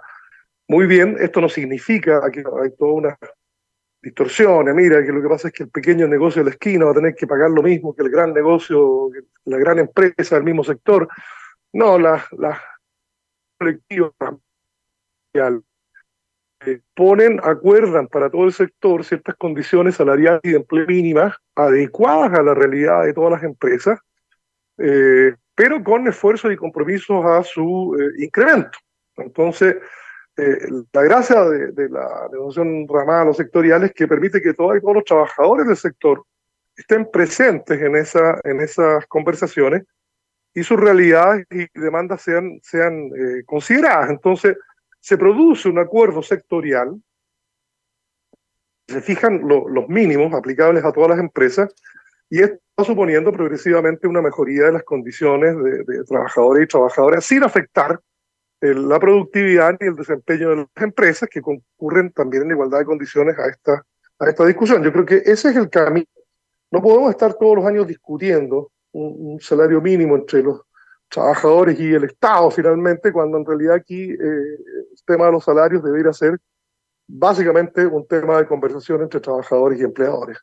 muy 0.67 0.85
bien, 0.85 1.15
esto 1.19 1.39
no 1.39 1.47
significa 1.47 2.21
que 2.29 2.39
hay 2.61 2.71
toda 2.77 2.91
una 2.91 3.17
distorsión, 4.01 4.73
mira, 4.75 5.03
que 5.03 5.11
lo 5.11 5.21
que 5.21 5.27
pasa 5.27 5.47
es 5.47 5.53
que 5.53 5.63
el 5.63 5.69
pequeño 5.69 6.07
negocio 6.07 6.41
de 6.41 6.49
la 6.49 6.51
esquina 6.51 6.85
va 6.85 6.91
a 6.91 6.95
tener 6.95 7.15
que 7.15 7.27
pagar 7.27 7.49
lo 7.49 7.63
mismo 7.63 7.95
que 7.95 8.03
el 8.03 8.09
gran 8.09 8.33
negocio, 8.33 9.09
la 9.45 9.57
gran 9.57 9.79
empresa 9.79 10.35
del 10.35 10.43
mismo 10.43 10.63
sector. 10.63 11.07
No, 11.73 11.97
las 11.97 12.31
la 12.33 12.61
colectivas 13.57 14.11
eh, 16.65 16.79
ponen, 16.95 17.39
acuerdan 17.43 18.07
para 18.07 18.29
todo 18.29 18.45
el 18.45 18.53
sector 18.53 19.03
ciertas 19.03 19.35
condiciones 19.35 19.95
salariales 19.95 20.41
y 20.43 20.51
de 20.51 20.57
empleo 20.57 20.87
mínimas 20.87 21.35
adecuadas 21.55 22.37
a 22.37 22.43
la 22.43 22.53
realidad 22.53 23.03
de 23.03 23.13
todas 23.13 23.31
las 23.31 23.43
empresas, 23.43 23.99
eh, 24.77 25.35
pero 25.53 25.83
con 25.83 26.07
esfuerzos 26.07 26.51
y 26.51 26.55
compromisos 26.55 27.23
a 27.25 27.43
su 27.43 27.95
eh, 27.99 28.23
incremento. 28.23 28.77
Entonces, 29.17 29.75
eh, 30.37 30.69
la 30.93 31.01
gracia 31.01 31.43
de, 31.45 31.89
la 31.89 32.29
negociación 32.31 32.87
ramada 32.87 33.33
sectorial 33.33 33.83
es 33.83 33.93
que 33.93 34.07
permite 34.07 34.39
que 34.39 34.53
todos, 34.53 34.79
los 34.83 35.03
trabajadores 35.03 35.65
del 35.65 35.75
sector 35.75 36.23
estén 36.75 37.09
presentes 37.09 37.81
en, 37.81 37.95
esa, 37.95 38.39
en 38.43 38.61
esas 38.61 39.07
conversaciones 39.07 39.83
y 40.53 40.63
sus 40.63 40.79
realidades 40.79 41.47
y 41.49 41.67
demandas 41.79 42.21
sean, 42.21 42.59
sean 42.61 43.09
eh, 43.15 43.43
consideradas. 43.47 44.11
Entonces, 44.11 44.57
se 44.99 45.17
produce 45.17 45.69
un 45.69 45.79
acuerdo 45.79 46.21
sectorial, 46.21 47.01
se 48.87 49.01
fijan 49.01 49.41
los 49.43 49.89
mínimos 49.89 50.33
aplicables 50.33 50.85
a 50.85 50.91
todas 50.91 51.09
las 51.09 51.19
empresas 51.19 51.73
y 52.29 52.41
esto 52.41 52.59
está 52.69 52.83
suponiendo 52.83 53.31
progresivamente 53.31 54.07
una 54.07 54.21
mejoría 54.21 54.65
de 54.65 54.73
las 54.73 54.83
condiciones 54.83 55.57
de, 55.57 55.83
de 55.83 56.03
trabajadores 56.03 56.63
y 56.63 56.67
trabajadoras 56.67 57.25
sin 57.25 57.43
afectar 57.43 57.99
la 58.61 58.99
productividad 58.99 59.77
y 59.79 59.85
el 59.85 59.95
desempeño 59.95 60.49
de 60.49 60.55
las 60.57 60.67
empresas 60.77 61.29
que 61.29 61.41
concurren 61.41 62.11
también 62.11 62.43
en 62.43 62.51
igualdad 62.51 62.79
de 62.79 62.85
condiciones 62.85 63.37
a 63.37 63.47
esta, 63.47 63.85
a 64.19 64.29
esta 64.29 64.45
discusión. 64.45 64.83
Yo 64.83 64.91
creo 64.91 65.05
que 65.05 65.17
ese 65.25 65.49
es 65.49 65.55
el 65.55 65.69
camino. 65.69 66.07
No 66.71 66.81
podemos 66.81 67.11
estar 67.11 67.33
todos 67.35 67.57
los 67.57 67.65
años 67.65 67.87
discutiendo 67.87 68.71
un, 68.91 69.39
salario 69.39 69.79
mínimo 69.79 70.15
entre 70.15 70.41
los 70.41 70.61
trabajadores 71.07 71.79
y 71.79 71.93
el 71.93 72.05
Estado 72.05 72.49
finalmente, 72.51 73.11
cuando 73.11 73.37
en 73.37 73.45
realidad 73.45 73.75
aquí 73.75 74.11
eh, 74.11 74.15
el 74.17 75.03
tema 75.05 75.27
de 75.27 75.33
los 75.33 75.43
salarios 75.43 75.83
debería 75.83 76.11
ser 76.11 76.37
básicamente 77.07 77.85
un 77.85 78.05
tema 78.07 78.39
de 78.39 78.47
conversación 78.47 79.01
entre 79.03 79.19
trabajadores 79.19 79.79
y 79.79 79.83
empleadores. 79.83 80.37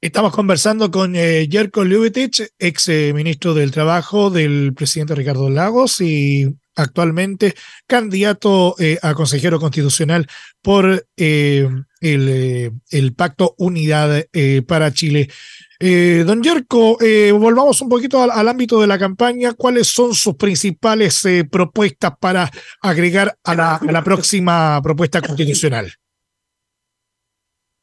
Estamos 0.00 0.32
conversando 0.32 0.92
con 0.92 1.16
eh, 1.16 1.48
Jerko 1.50 1.84
Ljubetich, 1.84 2.52
ex 2.56 2.88
eh, 2.88 3.12
ministro 3.12 3.52
del 3.52 3.72
Trabajo 3.72 4.30
del 4.30 4.72
presidente 4.72 5.16
Ricardo 5.16 5.50
Lagos 5.50 6.00
y 6.00 6.56
actualmente 6.78 7.54
candidato 7.86 8.74
eh, 8.78 8.98
a 9.02 9.14
consejero 9.14 9.60
constitucional 9.60 10.26
por 10.62 11.06
eh, 11.16 11.68
el, 12.00 12.72
el, 12.90 13.14
Pacto 13.14 13.54
Unidad 13.58 14.24
para 14.66 14.92
Chile. 14.92 15.28
don 15.80 16.42
Yerko, 16.42 16.98
volvamos 17.32 17.80
un 17.82 17.88
poquito 17.88 18.22
al, 18.22 18.48
ámbito 18.48 18.80
de 18.80 18.86
la 18.86 18.98
campaña. 18.98 19.54
¿Cuáles 19.54 19.88
son 19.88 20.14
sus 20.14 20.36
principales 20.36 21.22
propuestas 21.50 22.12
para 22.20 22.50
agregar 22.80 23.36
a 23.44 23.54
la, 23.54 24.02
próxima 24.04 24.80
propuesta 24.82 25.20
constitucional? 25.20 25.92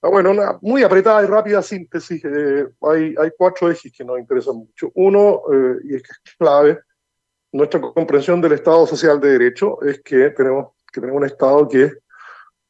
Ah, 0.06 0.10
bueno, 0.10 0.30
una 0.30 0.60
muy 0.62 0.84
apretada 0.84 1.24
y 1.24 1.26
rápida 1.26 1.64
síntesis. 1.64 2.24
Eh, 2.24 2.68
hay, 2.82 3.32
cuatro 3.36 3.72
ejes 3.72 3.92
que 3.92 4.06
nos 4.06 4.20
interesan 4.20 4.58
mucho. 4.58 4.92
Uno, 4.94 5.42
eh, 5.52 5.78
y 5.84 5.96
es 5.96 6.04
que 6.04 6.12
es 6.12 6.36
clave, 6.38 6.80
nuestra 7.56 7.80
comprensión 7.80 8.42
del 8.42 8.52
Estado 8.52 8.86
social 8.86 9.20
de 9.22 9.30
derecho 9.30 9.82
es 9.82 10.02
que 10.02 10.30
tenemos 10.32 10.74
que 10.92 11.00
tener 11.00 11.16
un 11.16 11.24
Estado 11.24 11.70
que 11.70 11.90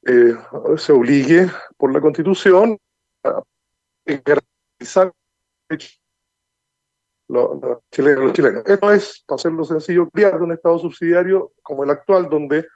eh, 0.06 0.36
se 0.78 0.94
obligue 0.94 1.48
por 1.76 1.92
la 1.92 2.00
Constitución 2.00 2.78
a 3.24 3.42
garantizar 4.06 5.12
los, 7.28 7.60
los 7.60 7.80
chilenos. 7.92 8.64
Esto 8.68 8.92
es, 8.92 9.24
para 9.26 9.36
hacerlo 9.38 9.64
sencillo, 9.64 10.08
crear 10.12 10.40
un 10.40 10.52
Estado 10.52 10.78
subsidiario 10.78 11.54
como 11.64 11.84
el 11.84 11.90
actual, 11.90 12.30
donde 12.30 12.68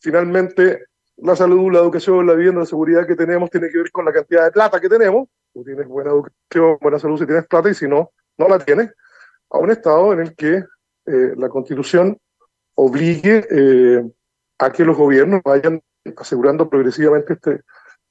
finalmente 0.00 0.86
la 1.18 1.36
salud, 1.36 1.72
la 1.72 1.78
educación, 1.78 2.26
la 2.26 2.34
vivienda, 2.34 2.62
la 2.62 2.66
seguridad 2.66 3.06
que 3.06 3.14
tenemos 3.14 3.50
tiene 3.50 3.68
que 3.68 3.78
ver 3.78 3.92
con 3.92 4.04
la 4.04 4.12
cantidad 4.12 4.46
de 4.46 4.50
plata 4.50 4.80
que 4.80 4.88
tenemos. 4.88 5.28
Tú 5.54 5.62
tienes 5.62 5.86
buena 5.86 6.10
educación, 6.10 6.78
buena 6.80 6.98
salud 6.98 7.20
si 7.20 7.26
tienes 7.26 7.46
plata 7.46 7.70
y 7.70 7.74
si 7.74 7.86
no, 7.86 8.10
no 8.36 8.48
la 8.48 8.58
tienes. 8.58 8.90
A 9.50 9.58
un 9.58 9.70
Estado 9.70 10.12
en 10.12 10.20
el 10.22 10.34
que 10.34 10.64
eh, 11.06 11.34
la 11.36 11.48
Constitución 11.48 12.16
obligue 12.74 13.46
eh, 13.50 14.02
a 14.58 14.72
que 14.72 14.84
los 14.84 14.96
gobiernos 14.96 15.40
vayan 15.44 15.82
asegurando 16.16 16.68
progresivamente 16.68 17.34
este, 17.34 17.60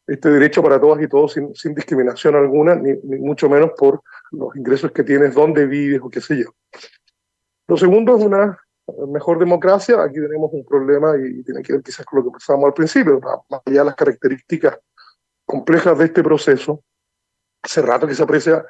este 0.08 0.30
derecho 0.30 0.62
para 0.62 0.80
todas 0.80 1.02
y 1.02 1.08
todos 1.08 1.34
sin, 1.34 1.54
sin 1.56 1.74
discriminación 1.74 2.36
alguna, 2.36 2.76
ni, 2.76 2.94
ni, 3.04 3.18
mucho 3.18 3.50
menos 3.50 3.72
por 3.78 4.02
los 4.32 4.56
ingresos 4.56 4.92
que 4.92 5.04
tienes, 5.04 5.34
dónde 5.34 5.66
vives 5.66 6.02
o 6.04 6.10
qué 6.10 6.22
sé 6.22 6.38
yo. 6.44 6.54
Lo 7.68 7.78
segundo 7.78 8.18
es 8.18 8.24
una 8.24 8.60
mejor 9.08 9.40
democracia, 9.40 10.02
aquí 10.04 10.16
tenemos 10.16 10.50
un 10.54 10.66
problema 10.66 11.16
y 11.18 11.44
tiene 11.44 11.62
que 11.62 11.74
ver 11.74 11.82
quizás 11.82 12.06
con 12.06 12.20
lo 12.20 12.26
que 12.26 12.32
pensábamos 12.32 12.68
al 12.68 12.74
principio, 12.74 13.20
más 13.50 13.62
allá 13.66 13.80
de 13.80 13.86
las 13.86 13.96
características 13.96 14.80
complejas 15.46 15.98
de 15.98 16.06
este 16.06 16.24
proceso, 16.24 16.84
hace 17.62 17.82
rato 17.82 18.08
que 18.08 18.16
se 18.16 18.24
aprecia 18.24 18.66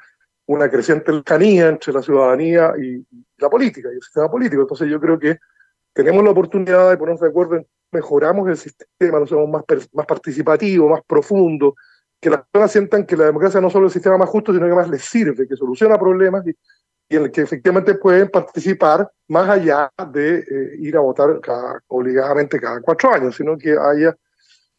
una 0.52 0.70
creciente 0.70 1.12
lejanía 1.12 1.70
entre 1.70 1.94
la 1.94 2.02
ciudadanía 2.02 2.74
y 2.78 3.06
la 3.38 3.50
política 3.50 3.90
y 3.92 3.96
el 3.96 4.02
sistema 4.02 4.30
político. 4.30 4.62
Entonces 4.62 4.90
yo 4.90 5.00
creo 5.00 5.18
que 5.18 5.38
tenemos 5.94 6.24
la 6.24 6.32
oportunidad 6.32 6.90
de 6.90 6.98
ponernos 6.98 7.22
de 7.22 7.30
acuerdo 7.30 7.56
en 7.56 7.68
mejoramos 7.92 8.48
el 8.48 8.58
sistema, 8.58 9.20
lo 9.20 9.26
hacemos 9.26 9.50
más, 9.50 9.64
más 9.94 10.06
participativo, 10.06 10.90
más 10.90 11.02
profundo, 11.06 11.76
que 12.20 12.30
las 12.30 12.42
personas 12.50 12.72
sientan 12.72 13.06
que 13.06 13.18
la 13.18 13.26
democracia 13.26 13.60
no 13.60 13.70
solo 13.70 13.88
es 13.88 13.92
el 13.92 14.00
sistema 14.00 14.18
más 14.18 14.30
justo, 14.30 14.54
sino 14.54 14.68
que 14.68 14.74
más 14.74 14.90
les 14.90 15.04
sirve, 15.04 15.48
que 15.48 15.56
soluciona 15.56 15.98
problemas 15.98 16.46
y, 16.48 16.52
y 17.10 17.16
en 17.18 17.24
el 17.24 17.32
que 17.32 17.42
efectivamente 17.42 17.96
pueden 17.96 18.30
participar 18.30 19.10
más 19.28 19.50
allá 19.50 19.92
de 20.12 20.40
eh, 20.40 20.76
ir 20.80 20.96
a 20.96 21.02
votar 21.02 21.42
cada, 21.42 21.82
obligadamente 21.88 22.60
cada 22.60 22.80
cuatro 22.80 23.14
años, 23.14 23.36
sino 23.36 23.58
que 23.58 23.76
haya 23.78 24.16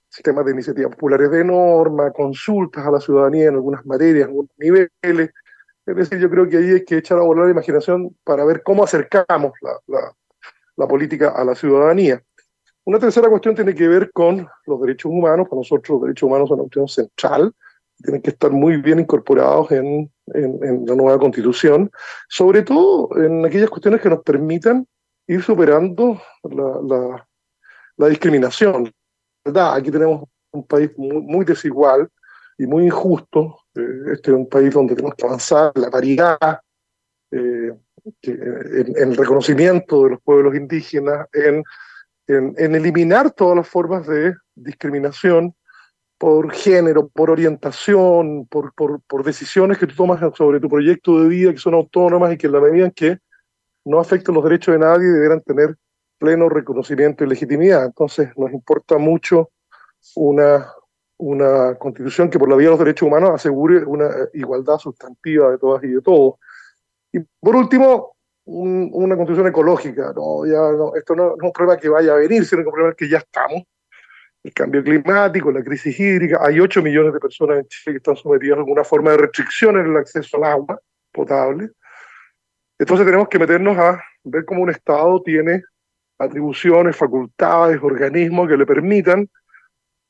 sistemas 0.09 0.45
de 0.45 0.53
iniciativas 0.53 0.93
populares 0.93 1.31
de 1.31 1.45
norma, 1.45 2.11
consultas 2.11 2.87
a 2.87 2.91
la 2.91 3.01
ciudadanía 3.01 3.49
en 3.49 3.55
algunas 3.55 3.85
materias, 3.85 4.25
en 4.25 4.29
algunos 4.29 4.51
niveles. 4.59 5.31
Es 5.87 5.97
decir, 5.97 6.19
yo 6.19 6.31
creo 6.31 6.49
que 6.49 6.59
ahí 6.59 6.71
hay 6.71 6.85
que 6.85 6.99
echar 6.99 7.19
a 7.19 7.23
volar 7.23 7.47
la 7.47 7.53
imaginación 7.53 8.17
para 8.25 8.45
ver 8.45 8.63
cómo 8.63 8.85
acercamos 8.85 9.53
la, 9.61 9.73
la, 9.87 10.13
la 10.77 10.87
política 10.87 11.31
a 11.31 11.45
la 11.45 11.55
ciudadanía. 11.55 12.23
Una 12.85 12.99
tercera 12.99 13.29
cuestión 13.29 13.55
tiene 13.55 13.75
que 13.75 13.87
ver 13.87 14.11
con 14.13 14.49
los 14.67 14.81
derechos 14.81 15.11
humanos. 15.11 15.49
Para 15.49 15.61
nosotros 15.61 15.89
los 15.89 16.03
derechos 16.03 16.27
humanos 16.27 16.49
son 16.49 16.61
una 16.61 16.65
cuestión 16.65 16.89
central, 16.89 17.55
tienen 18.03 18.23
que 18.23 18.31
estar 18.31 18.51
muy 18.51 18.77
bien 18.79 18.99
incorporados 18.99 19.71
en, 19.71 20.11
en, 20.35 20.85
la 20.87 20.97
nueva 20.97 21.19
constitución, 21.19 21.91
sobre 22.29 22.63
todo 22.63 23.09
en 23.17 23.45
aquellas 23.47 23.71
cuestiones 23.71 24.01
que 24.01 24.09
nos 24.09 24.23
permitan 24.23 24.87
ir 25.29 25.43
superando 25.43 26.21
la, 26.43 27.25
la, 27.97 28.09
discriminación. 28.09 28.93
Aquí 29.45 29.91
tenemos 29.93 30.25
un 30.51 30.67
país 30.67 30.91
muy, 30.97 31.21
muy 31.21 31.45
desigual 31.45 32.09
y 32.59 32.67
muy 32.67 32.85
injusto. 32.87 33.59
Eh, 33.75 34.13
este 34.13 34.31
es 34.31 34.37
un 34.37 34.49
país 34.49 34.73
donde 34.73 34.95
tenemos 34.95 35.15
que 35.17 35.27
avanzar 35.27 35.73
la 35.77 35.91
paridad, 35.91 36.61
eh, 37.31 37.73
en, 38.23 38.97
el 38.97 39.17
reconocimiento 39.17 40.05
de 40.05 40.11
los 40.11 40.21
pueblos 40.23 40.55
indígenas, 40.55 41.27
en, 41.33 41.63
en, 42.27 42.75
eliminar 42.75 43.31
todas 43.31 43.57
las 43.57 43.69
formas 43.69 44.07
de 44.07 44.35
discriminación 44.55 45.55
por 46.19 46.53
género, 46.53 47.09
por 47.09 47.31
orientación, 47.31 48.47
por, 48.47 48.73
por, 48.75 49.01
por, 49.03 49.25
decisiones 49.25 49.79
que 49.79 49.87
tú 49.87 49.95
tomas 49.95 50.21
sobre 50.37 50.61
tu 50.61 50.69
proyecto 50.69 51.21
de 51.21 51.29
vida 51.29 51.53
que 51.53 51.59
son 51.59 51.75
autónomas 51.75 52.33
y 52.33 52.37
que 52.37 52.47
en 52.47 52.53
la 52.53 52.61
medida 52.61 52.87
en 52.87 52.93
que 52.93 53.19
no 53.85 53.99
afectan 53.99 54.35
los 54.35 54.45
derechos 54.45 54.73
de 54.73 54.79
nadie 54.79 55.09
deberán 55.09 55.41
tener 55.41 55.77
pleno 56.19 56.49
reconocimiento 56.49 57.25
y 57.25 57.29
legitimidad. 57.29 57.85
Entonces 57.85 58.31
nos 58.37 58.53
importa 58.53 58.99
mucho 58.99 59.51
una, 60.15 60.73
una 61.23 61.77
constitución 61.77 62.29
que 62.29 62.39
por 62.39 62.49
la 62.49 62.57
vía 62.57 62.67
de 62.67 62.71
los 62.73 62.81
derechos 62.81 63.07
humanos 63.07 63.31
asegure 63.31 63.85
una 63.85 64.11
igualdad 64.35 64.79
sustantiva 64.79 65.53
de 65.53 65.59
todas 65.59 65.85
y 65.85 65.89
de 65.89 66.03
todos. 66.03 66.35
Y 67.13 67.21
por 67.41 67.55
último, 67.55 68.17
una 68.45 69.15
constitución 69.15 69.47
ecológica. 69.47 70.13
¿no? 70.17 70.45
Ya, 70.45 70.59
esto 70.99 71.15
no, 71.15 71.37
es 71.37 71.43
un 71.43 71.53
problema 71.53 71.79
que 71.79 71.89
vaya 71.89 72.13
a 72.13 72.17
venir, 72.17 72.45
sino 72.45 72.63
que 72.63 72.69
un 72.69 72.75
problema 72.75 72.95
que 72.97 73.09
ya 73.09 73.19
estamos. 73.19 73.63
El 74.43 74.53
cambio 74.53 74.83
climático, 74.83 75.53
la 75.53 75.63
crisis 75.63 75.99
hídrica. 76.01 76.41
Hay 76.43 76.59
8 76.59 76.83
millones 76.83 77.13
de 77.13 77.21
personas 77.21 77.59
en 77.59 77.69
Chile 77.69 77.95
que 77.95 77.99
están 77.99 78.17
sometidas 78.17 78.57
a 78.57 78.61
alguna 78.61 78.83
forma 78.83 79.13
de 79.13 79.19
restricción 79.19 79.79
en 79.79 79.87
el 79.87 79.97
acceso 79.97 80.39
al 80.39 80.45
agua 80.45 80.81
potable. 81.13 81.71
Entonces 82.81 83.07
tenemos 83.07 83.29
que 83.29 83.39
meternos 83.39 83.79
a 83.79 84.03
ver 84.25 84.45
cómo 84.45 84.63
un 84.63 84.71
Estado 84.71 85.23
tiene 85.23 85.63
atribuciones, 86.19 86.97
facultades, 86.97 87.81
organismos 87.81 88.49
que 88.49 88.57
le 88.57 88.67
permitan 88.67 89.29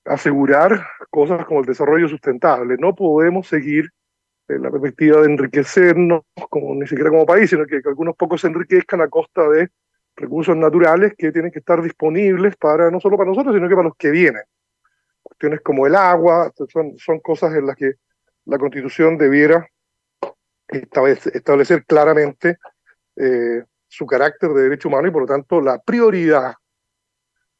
asegurar 0.04 0.86
cosas 1.10 1.44
como 1.46 1.60
el 1.60 1.66
desarrollo 1.66 2.08
sustentable. 2.08 2.76
No 2.78 2.94
podemos 2.94 3.46
seguir 3.46 3.90
en 4.48 4.62
la 4.62 4.70
perspectiva 4.70 5.20
de 5.20 5.26
enriquecernos, 5.26 6.22
como, 6.50 6.74
ni 6.74 6.86
siquiera 6.86 7.10
como 7.10 7.26
país, 7.26 7.50
sino 7.50 7.64
que, 7.66 7.80
algunos 7.84 8.16
pocos 8.16 8.40
se 8.40 8.48
enriquezcan 8.48 9.00
a 9.00 9.08
costa 9.08 9.48
de 9.48 9.68
recursos 10.16 10.56
naturales 10.56 11.14
que 11.16 11.32
tienen 11.32 11.50
que 11.50 11.60
estar 11.60 11.80
disponibles 11.80 12.56
para 12.56 12.90
no 12.90 13.00
solo 13.00 13.16
para 13.16 13.30
nosotros, 13.30 13.54
sino 13.54 13.68
que 13.68 13.74
para 13.74 13.88
los 13.88 13.96
que 13.96 14.10
vienen. 14.10 14.42
Cuestiones 15.22 15.60
como 15.60 15.86
el 15.86 15.94
agua, 15.94 16.52
son, 16.68 16.98
son 16.98 17.20
cosas 17.20 17.54
en 17.54 17.66
las 17.66 17.76
que 17.76 17.94
la 18.44 18.58
Constitución 18.58 19.16
debiera 19.16 19.66
establecer 20.68 21.84
claramente 21.84 22.58
eh, 23.16 23.62
su 23.88 24.06
carácter 24.06 24.50
de 24.50 24.62
derecho 24.62 24.88
humano 24.88 25.08
y 25.08 25.10
por 25.10 25.22
lo 25.22 25.28
tanto 25.28 25.60
la 25.60 25.78
prioridad 25.78 26.54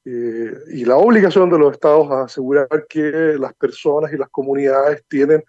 eh, 0.05 0.53
y 0.73 0.85
la 0.85 0.97
obligación 0.97 1.49
de 1.51 1.59
los 1.59 1.73
estados 1.73 2.11
a 2.11 2.25
asegurar 2.25 2.69
que 2.89 3.37
las 3.39 3.55
personas 3.55 4.13
y 4.13 4.17
las 4.17 4.29
comunidades 4.31 5.05
tienen, 5.09 5.45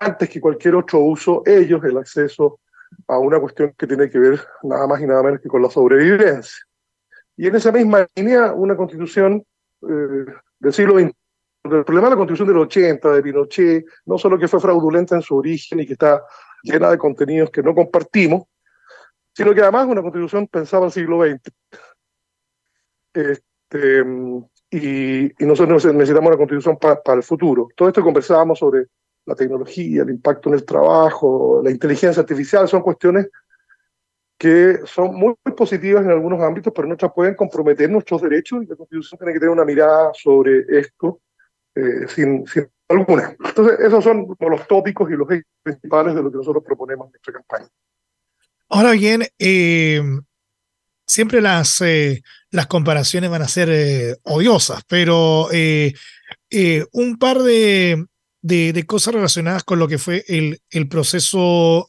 antes 0.00 0.28
que 0.30 0.40
cualquier 0.40 0.76
otro 0.76 1.00
uso, 1.00 1.42
ellos 1.44 1.82
el 1.84 1.98
acceso 1.98 2.60
a 3.06 3.18
una 3.18 3.38
cuestión 3.38 3.74
que 3.76 3.86
tiene 3.86 4.08
que 4.08 4.18
ver 4.18 4.40
nada 4.62 4.86
más 4.86 5.00
y 5.00 5.06
nada 5.06 5.22
menos 5.22 5.40
que 5.40 5.48
con 5.48 5.62
la 5.62 5.70
sobrevivencia. 5.70 6.64
Y 7.36 7.46
en 7.46 7.56
esa 7.56 7.70
misma 7.70 8.06
línea, 8.16 8.52
una 8.52 8.76
constitución 8.76 9.44
eh, 9.82 10.24
del 10.58 10.72
siglo 10.72 10.98
XX, 10.98 11.12
el 11.64 11.84
problema 11.84 12.08
de 12.08 12.14
la 12.14 12.16
constitución 12.16 12.48
del 12.48 12.58
80, 12.58 13.12
de 13.12 13.22
Pinochet, 13.22 13.84
no 14.06 14.16
solo 14.16 14.38
que 14.38 14.48
fue 14.48 14.60
fraudulenta 14.60 15.16
en 15.16 15.22
su 15.22 15.36
origen 15.36 15.80
y 15.80 15.86
que 15.86 15.92
está 15.92 16.22
llena 16.62 16.90
de 16.90 16.98
contenidos 16.98 17.50
que 17.50 17.62
no 17.62 17.74
compartimos, 17.74 18.44
sino 19.34 19.54
que 19.54 19.60
además 19.60 19.86
una 19.86 20.02
constitución 20.02 20.46
pensada 20.48 20.86
el 20.86 20.92
siglo 20.92 21.22
XX. 21.22 21.52
Este, 23.70 24.02
y, 24.70 25.44
nosotros 25.44 25.84
necesitamos 25.86 26.28
una 26.28 26.36
constitución 26.36 26.78
para 26.78 27.16
el 27.16 27.22
futuro. 27.22 27.68
Todo 27.76 27.88
esto 27.88 28.02
conversábamos 28.02 28.58
sobre 28.58 28.86
la 29.26 29.34
tecnología, 29.34 30.02
el 30.02 30.10
impacto 30.10 30.48
en 30.48 30.54
el 30.54 30.64
trabajo, 30.64 31.60
la 31.62 31.70
inteligencia 31.70 32.20
artificial, 32.20 32.66
son 32.66 32.82
cuestiones 32.82 33.28
que 34.38 34.80
son 34.84 35.14
muy, 35.16 35.34
positivas 35.56 36.04
en 36.04 36.12
algunos 36.12 36.40
ámbitos, 36.40 36.72
pero 36.74 36.86
nuestras 36.86 37.12
pueden 37.12 37.34
comprometer 37.34 37.90
nuestros 37.90 38.22
derechos 38.22 38.62
y 38.62 38.66
la 38.66 38.76
Constitución 38.76 39.18
tiene 39.18 39.32
que 39.32 39.40
tener 39.40 39.52
una 39.52 39.64
mirada 39.64 40.12
sobre 40.14 40.64
esto 40.78 41.20
eh, 41.74 42.06
sin, 42.06 42.46
sin 42.46 42.70
alguna. 42.88 43.36
Entonces, 43.44 43.80
esos 43.80 44.04
son 44.04 44.36
los 44.38 44.66
tópicos 44.68 45.10
y 45.10 45.14
los 45.14 45.28
principales 45.62 46.14
de 46.14 46.22
lo 46.22 46.30
que 46.30 46.36
nosotros 46.36 46.62
proponemos 46.64 47.06
en 47.06 47.12
nuestra 47.12 47.32
campaña. 47.34 47.68
Ahora 48.68 48.92
bien, 48.92 49.24
eh, 49.38 50.00
siempre 51.08 51.40
las, 51.40 51.80
eh, 51.80 52.22
las 52.50 52.66
comparaciones 52.66 53.30
van 53.30 53.42
a 53.42 53.48
ser 53.48 53.70
eh, 53.72 54.16
odiosas, 54.24 54.82
pero 54.86 55.48
eh, 55.50 55.94
un 56.92 57.18
par 57.18 57.38
de, 57.40 58.04
de, 58.42 58.86
cosas 58.86 59.14
relacionadas 59.14 59.64
con 59.64 59.78
lo 59.78 59.88
que 59.88 59.98
fue 59.98 60.24
el, 60.28 60.60
el 60.70 60.88
proceso 60.88 61.86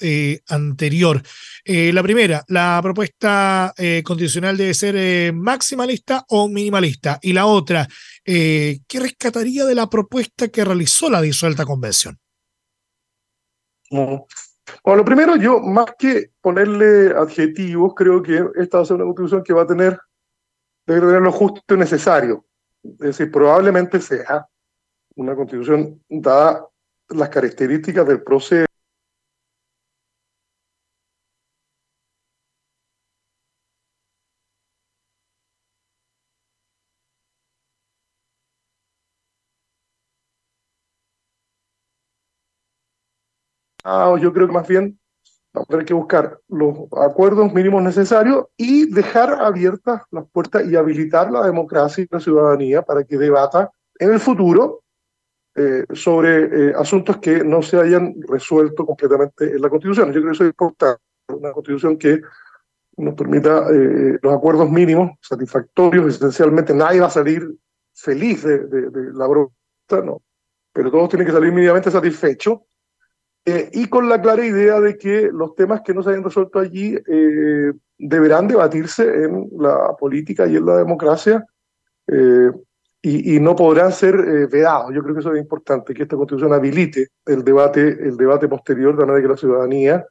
anterior. 0.47 1.21
la 1.65 2.03
primera, 2.03 2.43
la 2.47 2.79
propuesta 2.82 3.73
constitucional 4.03 4.58
debe 4.58 4.73
ser 4.73 5.34
maximalista 5.34 6.25
o 6.29 6.47
minimalista. 6.47 7.19
Y 7.21 7.34
la 7.34 7.45
otra, 7.45 7.88
¿qué 8.23 8.79
rescataría 8.93 9.65
de 9.65 9.75
la 9.75 9.89
propuesta 9.89 10.47
que 10.47 10.65
realizó 10.65 11.10
la 11.10 11.21
disuelta 11.21 11.65
convención? 11.65 12.19
Bueno, 14.84 14.99
lo 14.99 15.05
primero, 15.05 15.36
yo 15.36 15.60
más 15.60 15.93
que 15.97 16.32
ponerle 16.41 17.13
adjetivos, 17.15 17.93
creo 17.95 18.21
que 18.21 18.45
esta 18.55 18.77
va 18.77 18.84
a 18.84 18.86
ser 18.86 18.95
una 18.97 19.05
constitución 19.05 19.43
que 19.43 19.53
va 19.53 19.63
a 19.63 19.67
tener, 19.67 19.99
debe 20.86 21.01
tener 21.01 21.21
lo 21.21 21.32
justo 21.32 21.75
y 21.75 21.77
necesario. 21.77 22.45
Es 22.84 22.97
decir, 23.17 23.32
probablemente 23.32 23.99
sea 23.99 24.47
una 25.15 25.36
constitución 25.36 26.01
dada 26.08 26.65
las 27.10 27.29
características 27.29 28.08
del 28.08 28.23
proceso 28.23 28.68
Ah, 43.83 44.15
yo 44.19 44.33
creo 44.33 44.47
que 44.47 44.53
más 44.53 44.67
bien 44.67 44.99
vamos 45.53 45.67
a 45.69 45.71
tener 45.71 45.85
que 45.85 45.93
buscar 45.93 46.39
los 46.49 46.75
acuerdos 46.97 47.53
mínimos 47.53 47.81
necesarios 47.81 48.45
y 48.57 48.91
dejar 48.91 49.41
abiertas 49.41 50.01
las 50.11 50.25
puertas 50.29 50.65
y 50.67 50.75
habilitar 50.75 51.31
la 51.31 51.45
democracia 51.45 52.03
y 52.03 52.07
la 52.09 52.19
ciudadanía 52.19 52.81
para 52.81 53.03
que 53.03 53.17
debata 53.17 53.71
en 53.97 54.13
el 54.13 54.19
futuro 54.19 54.83
eh, 55.55 55.85
sobre 55.93 56.69
eh, 56.69 56.73
asuntos 56.77 57.17
que 57.17 57.43
no 57.43 57.61
se 57.61 57.79
hayan 57.79 58.15
resuelto 58.27 58.85
completamente 58.85 59.45
en 59.45 59.61
la 59.61 59.69
Constitución. 59.69 60.07
Yo 60.07 60.21
creo 60.21 60.25
que 60.25 60.31
eso 60.31 60.43
es 60.43 60.49
importante, 60.51 61.01
una 61.29 61.51
Constitución 61.51 61.97
que 61.97 62.21
nos 62.97 63.15
permita 63.15 63.65
eh, 63.71 64.19
los 64.21 64.33
acuerdos 64.33 64.69
mínimos 64.69 65.11
satisfactorios, 65.21 66.15
esencialmente 66.15 66.73
nadie 66.73 66.99
va 66.99 67.07
a 67.07 67.11
salir 67.11 67.49
feliz 67.93 68.43
de, 68.43 68.65
de 68.67 69.13
la 69.13 69.27
propuesta, 69.27 70.05
no, 70.05 70.21
pero 70.73 70.91
todos 70.91 71.09
tienen 71.09 71.25
que 71.25 71.33
salir 71.33 71.51
mínimamente 71.51 71.89
satisfechos 71.91 72.59
eh, 73.45 73.69
y 73.73 73.88
con 73.88 74.10
la 74.10 74.21
clara 74.21 74.45
idea 74.45 74.80
de 74.80 74.97
que 74.97 75.30
los 75.32 75.56
temas 75.56 75.82
que 75.82 75.93
no 75.93 76.04
se 76.04 76.10
hayan 76.10 76.23
resuelto 76.23 76.60
allí 76.60 76.95
eh, 77.08 77.71
deberán 77.97 78.47
debatirse 78.47 79.23
en 79.23 79.49
la 79.58 79.95
política 79.97 80.45
y 80.45 80.58
en 80.58 80.65
la 80.65 80.78
democracia 80.78 81.45
eh, 82.08 82.52
y, 83.02 83.36
y, 83.36 83.39
no 83.39 83.56
podrán 83.56 83.93
ser 83.93 84.17
vedados. 84.49 84.93
Yo 84.93 85.02
creo 85.02 85.15
que 85.15 85.21
eso 85.21 85.34
es 85.34 85.39
importante, 85.39 85.93
que 85.93 86.04
esta 86.04 86.17
constitución 86.17 86.52
habilite 86.52 87.08
el 87.25 87.45
debate, 87.45 87.82
el 87.82 88.17
debate 88.17 88.49
posterior 88.49 88.97
de 88.97 89.06
manera 89.06 89.21
que 89.21 89.32
la 89.32 89.38
ciudadanía 89.38 90.06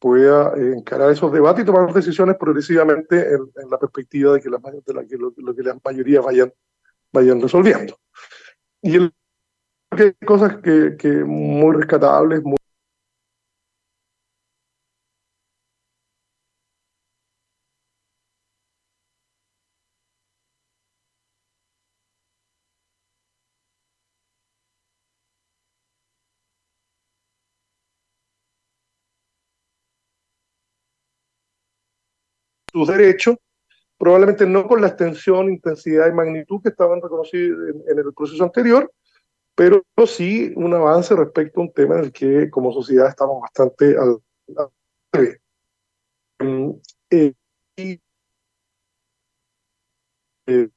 pueda 0.00 0.52
encarar 0.56 1.12
esos 1.12 1.32
debates 1.32 1.62
y 1.62 1.66
tomar 1.66 1.92
decisiones 1.92 2.36
progresivamente 2.36 3.32
en, 3.32 3.70
la 3.70 3.78
perspectiva 3.78 4.34
de 4.34 4.40
que, 4.40 4.50
la, 4.50 4.58
de 4.58 4.92
la, 4.92 5.06
que 5.06 5.16
lo, 5.16 5.32
que 5.32 5.62
las 5.62 5.76
mayorías 5.84 6.24
vayan, 6.24 6.52
vayan 7.12 7.40
resolviendo. 7.40 7.96
Y 8.82 8.96
el 8.96 9.12
que 9.90 10.02
hay 10.02 10.12
cosas 10.26 10.56
que, 10.62 10.96
que 10.98 11.08
muy 11.24 11.76
rescatables, 11.76 12.42
muy 12.42 12.56
sus 32.72 32.88
derechos 32.88 33.36
probablemente 33.98 34.46
no 34.46 34.66
con 34.66 34.80
la 34.80 34.88
extensión, 34.88 35.50
intensidad 35.50 36.08
y 36.08 36.12
magnitud 36.12 36.60
que 36.62 36.70
estaban 36.70 37.00
reconocidos 37.00 37.58
en, 37.88 37.98
el 37.98 38.14
proceso 38.14 38.44
anterior, 38.44 38.92
pero 39.56 39.84
sí 40.06 40.52
un 40.56 40.74
avance 40.74 41.16
respecto 41.16 41.60
a 41.60 41.64
un 41.64 41.72
tema 41.72 41.96
en 41.96 42.04
el 42.04 42.12
que 42.12 42.50
como 42.50 42.72
sociedad 42.72 43.08
estamos 43.08 43.40
bastante 43.40 43.96
al, 43.98 44.20
mm, 46.38 46.70
eh, 47.10 47.32
y, 47.76 48.00
eh, 50.46 50.68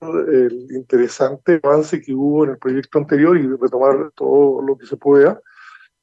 el 0.00 0.68
interesante 0.72 1.58
avance 1.62 2.00
que 2.00 2.12
hubo 2.12 2.44
en 2.44 2.50
el 2.50 2.58
proyecto 2.58 2.98
anterior 2.98 3.36
y 3.36 3.46
retomar 3.48 4.12
todo 4.14 4.62
lo 4.62 4.76
que 4.78 4.86
se 4.86 4.96
pueda 4.96 5.40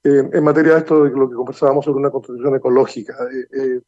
en 0.03 0.43
materia 0.43 0.73
de 0.73 0.79
esto 0.79 1.03
de 1.03 1.11
lo 1.11 1.29
que 1.29 1.35
conversábamos 1.35 1.85
sobre 1.85 1.99
una 1.99 2.11
constitución 2.11 2.55
ecológica. 2.55 3.15
Eh, 3.31 3.47
eh, 3.57 3.81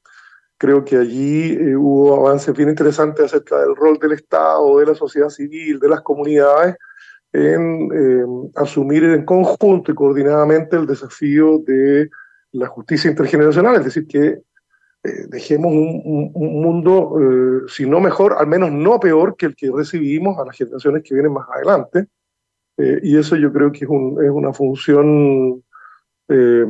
creo 0.57 0.85
que 0.85 0.97
allí 0.97 1.53
eh, 1.53 1.75
hubo 1.75 2.15
avances 2.25 2.55
bien 2.55 2.69
interesantes 2.69 3.25
acerca 3.25 3.59
del 3.59 3.75
rol 3.75 3.99
del 3.99 4.13
Estado, 4.13 4.79
de 4.79 4.85
la 4.85 4.95
sociedad 4.95 5.29
civil, 5.29 5.79
de 5.79 5.89
las 5.89 6.01
comunidades, 6.01 6.77
en 7.35 8.51
asumir 8.55 9.03
en 9.03 9.25
conjunto 9.25 9.91
y 9.91 9.95
coordinadamente 9.95 10.75
el 10.75 10.85
desafío 10.85 11.59
de 11.59 12.09
la 12.53 12.67
justicia 12.67 13.09
intergeneracional, 13.09 13.75
es 13.75 13.85
decir, 13.85 14.07
que 14.07 14.39
dejemos 15.27 15.71
un, 15.71 16.31
un 16.33 16.61
mundo, 16.63 17.15
si 17.67 17.85
no 17.85 17.99
mejor, 17.99 18.35
al 18.39 18.47
menos 18.47 18.71
no 18.71 18.99
peor 18.99 19.35
que 19.35 19.47
el 19.47 19.55
que 19.55 19.69
recibimos 19.69 20.39
a 20.39 20.45
las 20.45 20.57
generaciones 20.57 21.03
que 21.03 21.13
vienen 21.13 21.33
más 21.33 21.47
adelante. 21.53 22.07
y 22.77 23.17
eso 23.17 23.35
yo 23.35 23.51
creo 23.51 23.71
que 23.71 23.85
es, 23.85 23.89
un, 23.89 24.23
es 24.23 24.31
una 24.31 24.51
función 24.53 25.63
eh, 26.27 26.65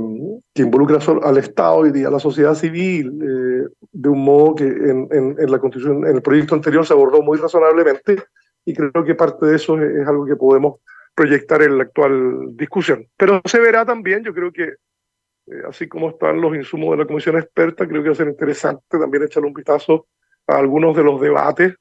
que 0.54 0.64
involucra 0.64 1.00
al 1.24 1.38
Estado 1.38 1.88
y 1.88 2.04
a 2.04 2.10
la 2.10 2.20
sociedad 2.20 2.56
civil 2.56 3.18
eh, 3.24 3.70
de 3.90 4.10
un 4.10 4.22
modo 4.22 4.54
que 4.54 4.66
en, 4.66 5.08
en, 5.10 5.50
la 5.50 5.60
constitución, 5.60 6.06
en 6.06 6.18
el 6.18 6.22
proyecto 6.22 6.56
anterior 6.56 6.86
se 6.86 6.92
abordó 6.92 7.22
muy 7.22 7.38
razonablemente 7.38 8.22
y 8.66 8.74
creo 8.74 9.04
que 9.06 9.16
parte 9.16 9.46
de 9.46 9.56
eso 9.56 9.80
es, 9.80 10.08
algo 10.08 10.26
que 10.26 10.36
podemos 10.36 10.80
proyectar 11.14 11.62
en 11.62 11.78
la 11.78 11.84
actual 11.84 12.58
discusión. 12.58 13.08
Pero 13.16 13.42
se 13.46 13.60
verá 13.60 13.86
también, 13.86 14.24
yo 14.24 14.34
creo 14.34 14.52
que 14.52 14.64
eh, 14.64 15.62
así 15.70 15.88
como 15.88 16.10
están 16.10 16.42
los 16.42 16.56
insumos 16.56 16.92
de 16.92 16.98
la 17.04 17.08
comisión 17.08 17.38
experta, 17.38 17.88
creo 17.88 18.02
que 18.02 18.10
va 18.10 18.14
a 18.14 18.18
ser 18.18 18.28
interesante 18.28 19.00
también 19.00 19.24
echarle 19.24 19.48
un 19.48 19.54
vistazo 19.54 20.08
a 20.48 20.58
algunos 20.58 20.96
de 20.98 21.04
los 21.04 21.22
debates 21.22 21.76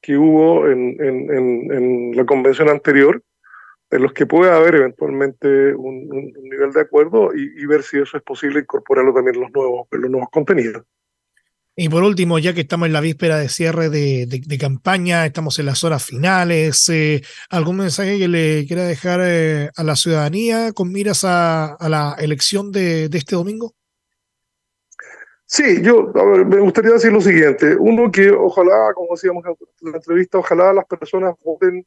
que 0.00 0.16
hubo 0.16 0.68
en, 0.68 0.96
en 1.00 2.16
la 2.16 2.24
convención 2.24 2.68
anterior 2.68 3.22
en 3.94 4.02
los 4.02 4.12
que 4.12 4.26
pueda 4.26 4.56
haber 4.56 4.74
eventualmente 4.74 5.72
un, 5.74 6.08
nivel 6.42 6.72
de 6.72 6.80
acuerdo 6.80 7.30
y, 7.32 7.64
ver 7.66 7.84
si 7.84 7.98
eso 7.98 8.16
es 8.16 8.24
posible 8.24 8.60
incorporarlo 8.60 9.14
también 9.14 9.36
en 9.36 9.42
los 9.42 9.52
nuevos, 9.52 9.86
en 9.92 10.00
los 10.02 10.10
nuevos 10.10 10.30
contenidos. 10.30 10.82
Y 11.76 11.88
por 11.88 12.04
último, 12.04 12.38
ya 12.38 12.54
que 12.54 12.60
estamos 12.60 12.86
en 12.86 12.92
la 12.92 13.00
víspera 13.00 13.36
de 13.36 13.48
cierre 13.48 13.88
de, 13.88 14.58
campaña, 14.60 15.26
estamos 15.26 15.58
en 15.58 15.66
las 15.66 15.82
horas 15.82 16.04
finales, 16.04 16.88
eh, 16.88 17.20
¿algún 17.50 17.78
mensaje 17.78 18.16
que 18.16 18.28
le 18.28 18.64
quiera 18.66 18.84
dejar 18.84 19.20
eh, 19.24 19.70
a 19.74 19.82
la 19.82 19.96
ciudadanía 19.96 20.72
con 20.72 20.92
miras 20.92 21.24
a, 21.24 21.76
la 21.80 22.14
elección 22.20 22.70
de, 22.70 23.06
este 23.06 23.34
domingo? 23.34 23.74
Sí, 25.46 25.82
yo 25.82 26.12
me 26.46 26.60
gustaría 26.60 26.92
decir 26.92 27.12
lo 27.12 27.20
siguiente. 27.20 27.74
Uno, 27.76 28.10
que 28.10 28.30
ojalá, 28.30 28.92
como 28.94 29.08
decíamos 29.14 29.44
en 29.44 29.90
la 29.90 29.96
entrevista, 29.96 30.38
ojalá 30.38 30.72
las 30.72 30.84
personas 30.84 31.34
voten 31.44 31.84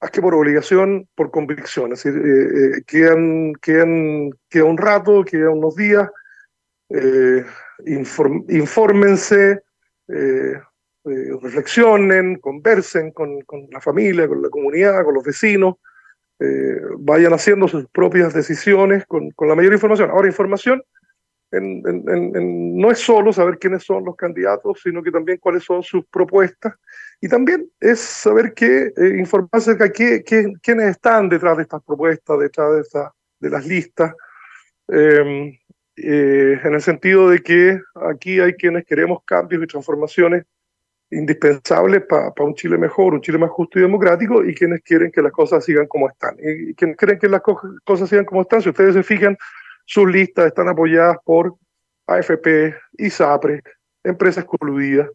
más 0.00 0.10
que 0.10 0.22
por 0.22 0.34
obligación, 0.34 1.08
por 1.14 1.30
convicción. 1.30 1.92
Es 1.92 2.04
decir, 2.04 2.20
eh, 2.20 2.78
eh, 2.78 2.82
quedan, 2.86 3.52
quedan, 3.60 4.30
queda 4.48 4.64
un 4.64 4.78
rato, 4.78 5.24
quedan 5.24 5.58
unos 5.58 5.76
días, 5.76 6.08
eh, 6.88 7.44
infórmense, 8.48 9.62
reflexionen, 11.42 12.38
conversen 12.38 13.12
con, 13.12 13.40
con, 13.42 13.66
la 13.70 13.80
familia, 13.80 14.28
con 14.28 14.42
la 14.42 14.48
comunidad, 14.48 15.04
con 15.04 15.14
los 15.14 15.24
vecinos, 15.24 15.76
vayan 16.98 17.32
haciendo 17.32 17.66
sus 17.68 17.86
propias 17.88 18.34
decisiones 18.34 19.06
con, 19.06 19.30
con 19.30 19.48
la 19.48 19.54
mayor 19.54 19.72
información. 19.72 20.10
Ahora, 20.10 20.26
información 20.26 20.82
no 21.52 22.90
es 22.90 22.98
solo 22.98 23.32
saber 23.32 23.58
quiénes 23.58 23.84
son 23.84 24.04
los 24.04 24.16
candidatos, 24.16 24.80
sino 24.82 25.02
que 25.02 25.10
también 25.10 25.38
cuáles 25.38 25.64
son 25.64 25.82
sus 25.82 26.04
propuestas. 26.06 26.74
Y 27.20 27.28
también 27.28 27.70
es 27.80 28.00
saber 28.00 28.52
qué, 28.52 28.92
eh, 28.96 29.16
informar 29.18 29.50
acerca 29.52 29.84
de 29.84 29.92
qué, 29.92 30.22
quiénes 30.60 30.90
están 30.90 31.28
detrás 31.28 31.56
de 31.56 31.62
estas 31.62 31.82
propuestas, 31.82 32.38
detrás 32.38 32.74
de, 32.74 32.80
esta, 32.80 33.12
de 33.40 33.50
las 33.50 33.66
listas, 33.66 34.14
em, 34.88 35.56
eh, 35.96 36.60
en 36.62 36.74
el 36.74 36.82
sentido 36.82 37.30
de 37.30 37.40
que 37.40 37.80
aquí 37.94 38.40
hay 38.40 38.54
quienes 38.54 38.84
queremos 38.84 39.20
cambios 39.24 39.62
y 39.62 39.66
transformaciones 39.66 40.44
indispensables 41.10 42.02
para 42.06 42.32
un 42.38 42.54
Chile 42.54 42.76
mejor, 42.76 43.14
un 43.14 43.20
Chile 43.20 43.38
más 43.38 43.50
justo 43.50 43.78
y 43.78 43.82
democrático, 43.82 44.44
y 44.44 44.54
quienes 44.54 44.82
quieren 44.82 45.10
que 45.10 45.22
las 45.22 45.32
cosas 45.32 45.64
sigan 45.64 45.86
como 45.86 46.08
están. 46.08 46.36
Y 46.40 46.74
quienes 46.74 46.96
quieren 46.96 47.18
que 47.18 47.28
las 47.28 47.42
cosas 47.84 48.08
sigan 48.08 48.24
como 48.24 48.42
están, 48.42 48.60
si 48.60 48.68
ustedes 48.68 48.94
se 48.94 49.02
fijan, 49.02 49.36
sus 49.84 50.10
listas 50.10 50.46
están 50.46 50.68
apoyadas 50.68 51.16
por 51.24 51.54
AFP, 52.06 52.74
ISAPRE, 52.98 53.62
empresas 54.02 54.44
coludidas. 54.44 55.08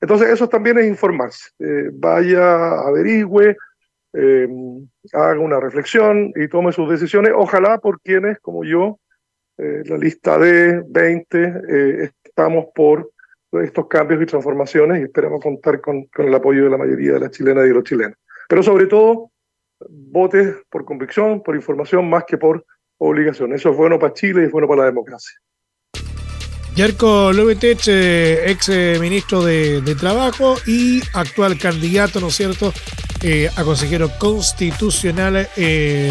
Entonces, 0.00 0.28
eso 0.30 0.48
también 0.48 0.78
es 0.78 0.86
informarse. 0.86 1.50
Eh, 1.58 1.90
vaya, 1.92 2.80
averigüe, 2.80 3.56
eh, 4.14 4.48
haga 5.12 5.38
una 5.38 5.60
reflexión 5.60 6.32
y 6.36 6.48
tome 6.48 6.72
sus 6.72 6.90
decisiones. 6.90 7.32
Ojalá 7.34 7.78
por 7.78 8.00
quienes, 8.00 8.38
como 8.40 8.64
yo, 8.64 8.98
eh, 9.58 9.82
la 9.86 9.96
lista 9.96 10.38
de 10.38 10.82
20, 10.86 12.10
estamos 12.24 12.66
por 12.74 13.10
estos 13.52 13.86
cambios 13.86 14.20
y 14.22 14.26
transformaciones 14.26 15.00
y 15.00 15.04
esperamos 15.04 15.42
contar 15.42 15.80
con, 15.80 16.04
con 16.06 16.26
el 16.26 16.34
apoyo 16.34 16.64
de 16.64 16.70
la 16.70 16.78
mayoría 16.78 17.12
de 17.14 17.20
las 17.20 17.30
chilenas 17.30 17.64
y 17.64 17.68
de 17.68 17.74
los 17.74 17.84
chilenos. 17.84 18.16
Pero 18.48 18.62
sobre 18.62 18.86
todo, 18.86 19.30
vote 19.88 20.56
por 20.68 20.84
convicción, 20.84 21.42
por 21.42 21.54
información, 21.54 22.08
más 22.08 22.24
que 22.24 22.38
por 22.38 22.64
obligación. 22.98 23.52
Eso 23.52 23.70
es 23.70 23.76
bueno 23.76 23.98
para 23.98 24.14
Chile 24.14 24.42
y 24.42 24.46
es 24.46 24.52
bueno 24.52 24.68
para 24.68 24.82
la 24.82 24.86
democracia. 24.86 25.38
Yerko 26.74 27.32
Lubitech, 27.32 27.86
eh, 27.86 28.50
ex 28.50 28.68
eh, 28.68 28.98
ministro 29.00 29.44
de, 29.44 29.94
Trabajo 29.94 30.56
y 30.66 31.00
actual 31.12 31.56
candidato, 31.56 32.20
¿no 32.20 32.28
es 32.28 32.34
cierto?, 32.34 32.72
eh, 33.24 33.50
a 33.56 33.64
consejero 33.64 34.10
constitucional 34.18 35.48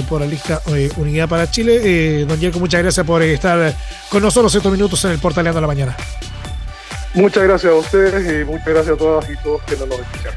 por 0.09 0.21
la 0.21 0.27
lista 0.27 0.61
Unidad 0.97 1.29
para 1.29 1.49
Chile. 1.49 2.25
don 2.25 2.39
Yerko, 2.39 2.59
muchas 2.59 2.81
gracias 2.81 3.05
por 3.05 3.21
estar 3.21 3.73
con 4.09 4.21
nosotros 4.21 4.53
estos 4.55 4.71
minutos 4.71 5.05
en 5.05 5.11
el 5.11 5.19
Portaleando 5.19 5.61
la 5.61 5.67
Mañana. 5.67 5.95
Muchas 7.13 7.43
gracias 7.43 7.71
a 7.71 7.75
ustedes 7.75 8.41
y 8.41 8.43
muchas 8.43 8.67
gracias 8.67 8.95
a 8.95 8.97
todas 8.97 9.29
y 9.29 9.35
todos 9.43 9.61
que 9.63 9.75
nos 9.75 9.87
escuchan. 9.87 10.33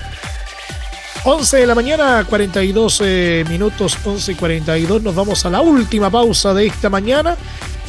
11 1.24 1.56
de 1.56 1.66
la 1.66 1.74
mañana, 1.74 2.24
42 2.28 3.02
minutos, 3.48 3.98
11 4.04 4.32
y 4.32 4.34
42. 4.34 5.02
Nos 5.02 5.14
vamos 5.14 5.44
a 5.46 5.50
la 5.50 5.62
última 5.62 6.10
pausa 6.10 6.54
de 6.54 6.66
esta 6.66 6.90
mañana. 6.90 7.36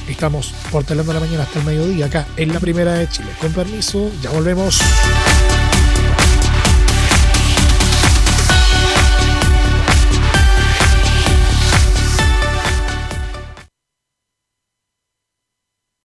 Estamos 0.07 0.53
por 0.71 0.85
de 0.85 0.95
la 0.95 1.03
mañana 1.03 1.43
hasta 1.43 1.59
el 1.59 1.65
mediodía 1.65 2.05
acá 2.05 2.25
en 2.37 2.53
la 2.53 2.59
primera 2.59 2.93
de 2.93 3.09
Chile. 3.09 3.29
Con 3.41 3.51
permiso, 3.51 4.09
ya 4.21 4.29
volvemos. 4.29 4.79